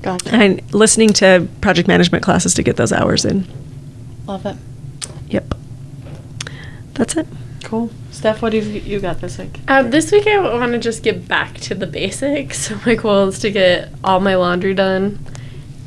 [0.02, 0.34] Gotcha.
[0.34, 3.46] and listening to project management classes to get those hours in.
[4.26, 4.56] Love it.
[5.28, 5.54] Yep.
[6.94, 7.26] That's it.
[7.64, 7.90] Cool.
[8.10, 9.60] Steph, what do you, you got this week?
[9.68, 12.68] Um, this week I want to just get back to the basics.
[12.70, 15.18] So my goal is to get all my laundry done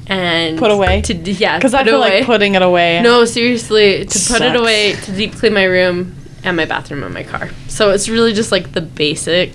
[0.07, 1.01] and Put away?
[1.01, 2.19] To yeah, Because I feel away.
[2.19, 3.01] like putting it away.
[3.01, 7.13] No, seriously, to put it away, to deep clean my room and my bathroom and
[7.13, 7.49] my car.
[7.67, 9.51] So it's really just like the basic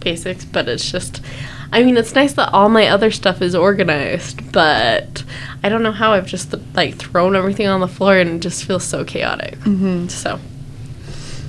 [0.00, 1.20] basics, but it's just
[1.72, 5.24] I mean, it's nice that all my other stuff is organized, but
[5.64, 8.64] I don't know how I've just like thrown everything on the floor and it just
[8.64, 9.58] feels so chaotic.
[9.60, 10.08] Mm-hmm.
[10.08, 10.38] So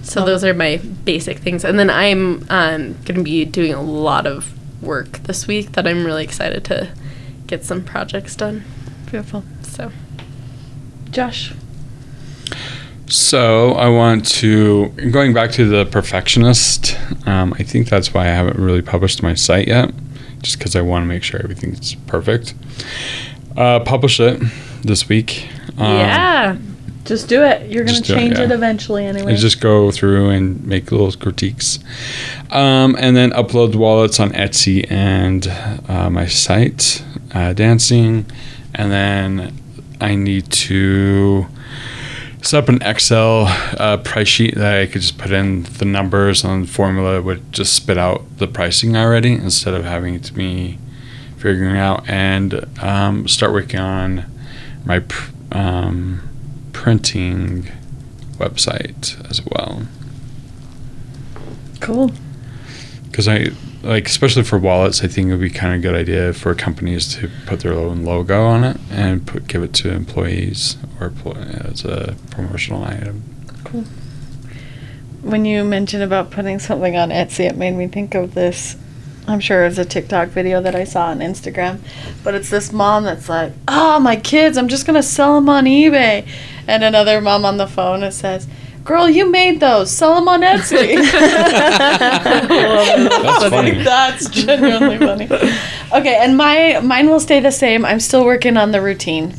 [0.04, 1.64] so those are my basic things.
[1.64, 5.88] And then I'm um, going to be doing a lot of work this week that
[5.88, 6.94] I'm really excited to
[7.48, 8.64] get some projects done.
[9.06, 9.44] Beautiful.
[9.62, 9.92] So
[11.10, 11.54] Josh.
[13.08, 16.98] So I want to going back to the perfectionist.
[17.26, 19.92] Um, I think that's why I haven't really published my site yet,
[20.42, 22.56] just because I want to make sure everything's perfect.
[23.56, 24.42] Uh, publish it
[24.82, 25.48] this week.
[25.78, 26.58] Um, yeah.
[27.06, 27.70] Just do it.
[27.70, 29.32] You're going to do it, change it, eventually anyway.
[29.32, 31.80] and just go through and make little critiques,
[32.50, 35.48] um, and then upload the wallets on Etsy and
[35.90, 38.26] uh, my site, uh, dancing,
[38.74, 39.60] and then
[40.00, 41.48] I need to
[42.42, 43.46] set up an Excel
[43.80, 47.54] uh, price sheet that I could just put in the numbers and the formula would
[47.54, 50.78] just spit out the pricing already instead of having it to be
[51.38, 54.26] figuring out and um, start working on
[54.86, 56.30] my pr- um,
[56.74, 57.70] printing
[58.38, 59.84] website as well
[61.80, 62.12] cool.
[63.06, 63.48] because I
[63.84, 66.54] like especially for wallets I think it would be kind of a good idea for
[66.56, 71.14] companies to put their own logo on it and put give it to employees or
[71.66, 73.24] as a promotional item
[73.64, 73.86] Cool.
[75.22, 78.76] When you mentioned about putting something on Etsy, it made me think of this.
[79.28, 81.80] I'm sure it's a TikTok video that I saw on Instagram,
[82.24, 85.66] but it's this mom that's like, "Oh, my kids, I'm just gonna sell them on
[85.66, 86.26] eBay,"
[86.68, 88.48] and another mom on the phone that says,
[88.84, 89.92] "Girl, you made those.
[89.92, 90.96] Sell them on Etsy."
[93.24, 93.72] That's funny.
[93.84, 95.26] That's genuinely funny.
[95.94, 97.86] Okay, and my mine will stay the same.
[97.86, 99.36] I'm still working on the routine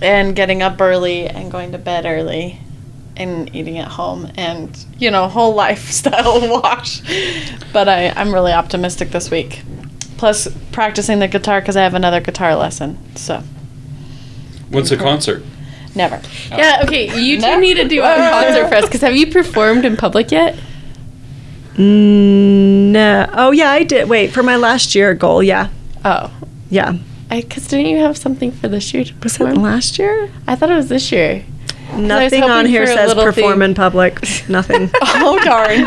[0.00, 2.58] and getting up early and going to bed early
[3.22, 7.00] and eating at home and you know whole lifestyle wash
[7.72, 9.62] but I, i'm really optimistic this week
[10.18, 13.42] plus practicing the guitar because i have another guitar lesson so
[14.70, 15.42] what's a concert
[15.94, 16.20] never
[16.50, 19.84] Yeah, okay, you two need to do a concert for us because have you performed
[19.84, 20.56] in public yet?
[21.74, 23.28] Mm, no.
[23.32, 24.08] Oh yeah, I did.
[24.08, 25.42] Wait for my last year goal.
[25.42, 25.68] Yeah,
[26.04, 26.30] Oh.
[26.70, 26.96] yeah.
[27.30, 29.62] Because didn't you have something for this year to Was that perform?
[29.62, 30.30] last year?
[30.46, 31.44] I thought it was this year.
[31.96, 33.70] Nothing on here says perform thing.
[33.70, 34.20] in public.
[34.48, 34.90] Nothing.
[35.02, 35.80] oh darn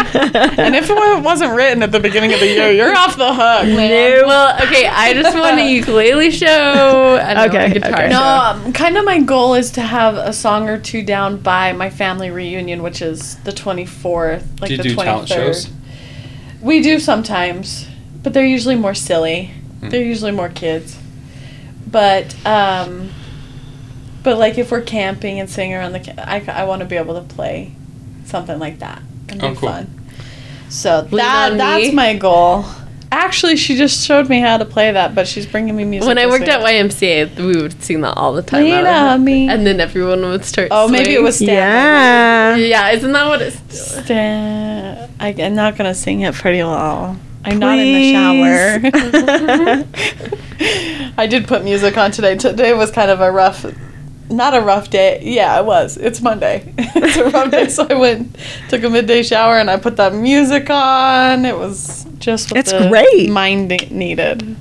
[0.59, 3.65] and if it wasn't written at the beginning of the year you're off the hook
[3.67, 3.89] man.
[4.21, 4.27] Nope.
[4.27, 8.09] Well, okay, I just want a ukulele show and Okay, a guitar okay.
[8.09, 8.65] No, show.
[8.65, 11.89] um, kind of my goal is to have a song or two down by my
[11.89, 15.03] family reunion, which is the 24th, like do you the do 23rd.
[15.03, 15.69] talent shows
[16.61, 17.87] We do sometimes,
[18.23, 19.51] but they're usually more silly.
[19.81, 19.89] Hmm.
[19.89, 20.97] They're usually more kids.
[21.87, 23.09] But um
[24.25, 26.97] but like if we're camping and singing around the ca- I I want to be
[26.97, 27.71] able to play
[28.25, 29.01] something like that.
[29.29, 29.69] and Oh, be cool.
[29.69, 29.87] fun.
[30.69, 31.93] So Lean that that's Me.
[31.93, 32.65] my goal.
[33.11, 36.07] Actually, she just showed me how to play that, but she's bringing me music.
[36.07, 36.49] When I worked week.
[36.49, 38.63] at YMCA, we would sing that all the time.
[38.65, 39.47] Lean on me.
[39.47, 42.89] And then everyone would start Oh, maybe it was Stand yeah.
[42.89, 43.57] Yeah, isn't that what it's
[44.03, 45.13] Stand.
[45.19, 47.17] I, I'm not gonna sing it pretty well.
[47.45, 47.59] I'm Please.
[47.59, 49.85] not in the shower.
[51.17, 52.35] I did put music on today.
[52.35, 53.63] Today was kind of a rough,
[54.35, 55.19] not a rough day.
[55.23, 55.97] Yeah, it was.
[55.97, 56.73] It's Monday.
[56.77, 58.37] it's a rough day, so I went,
[58.69, 61.45] took a midday shower, and I put that music on.
[61.45, 63.29] It was just what It's the great.
[63.29, 64.55] mind needed.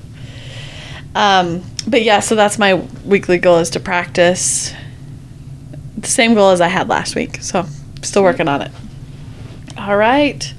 [1.15, 4.73] Um, but yeah, so that's my weekly goal is to practice.
[5.97, 7.37] The same goal as I had last week.
[7.43, 7.67] So
[8.03, 8.73] still working on it.
[9.79, 10.53] All right,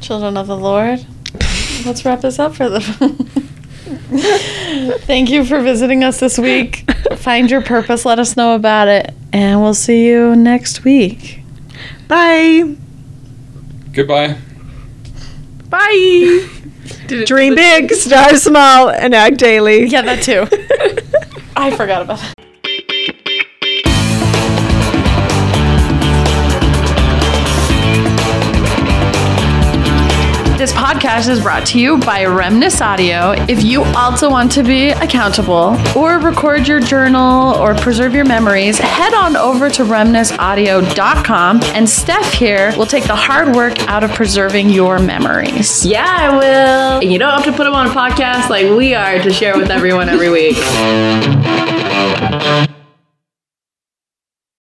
[0.00, 1.06] children of the Lord.
[1.84, 3.42] Let's wrap this up for the.
[5.06, 6.90] Thank you for visiting us this week.
[7.16, 11.40] Find your purpose, let us know about it, and we'll see you next week.
[12.08, 12.76] Bye.
[13.92, 14.38] Goodbye.
[15.68, 16.48] Bye.
[17.26, 19.86] Dream big, start small, and act daily.
[19.86, 20.46] Yeah, that too.
[21.56, 22.35] I forgot about that.
[31.06, 33.30] Podcast is brought to you by Remnus Audio.
[33.48, 38.76] If you also want to be accountable or record your journal or preserve your memories,
[38.78, 44.10] head on over to remnusaudio.com and Steph here will take the hard work out of
[44.10, 45.86] preserving your memories.
[45.86, 47.08] Yeah, I will.
[47.08, 49.70] You don't have to put them on a podcast like we are to share with
[49.70, 50.56] everyone every week.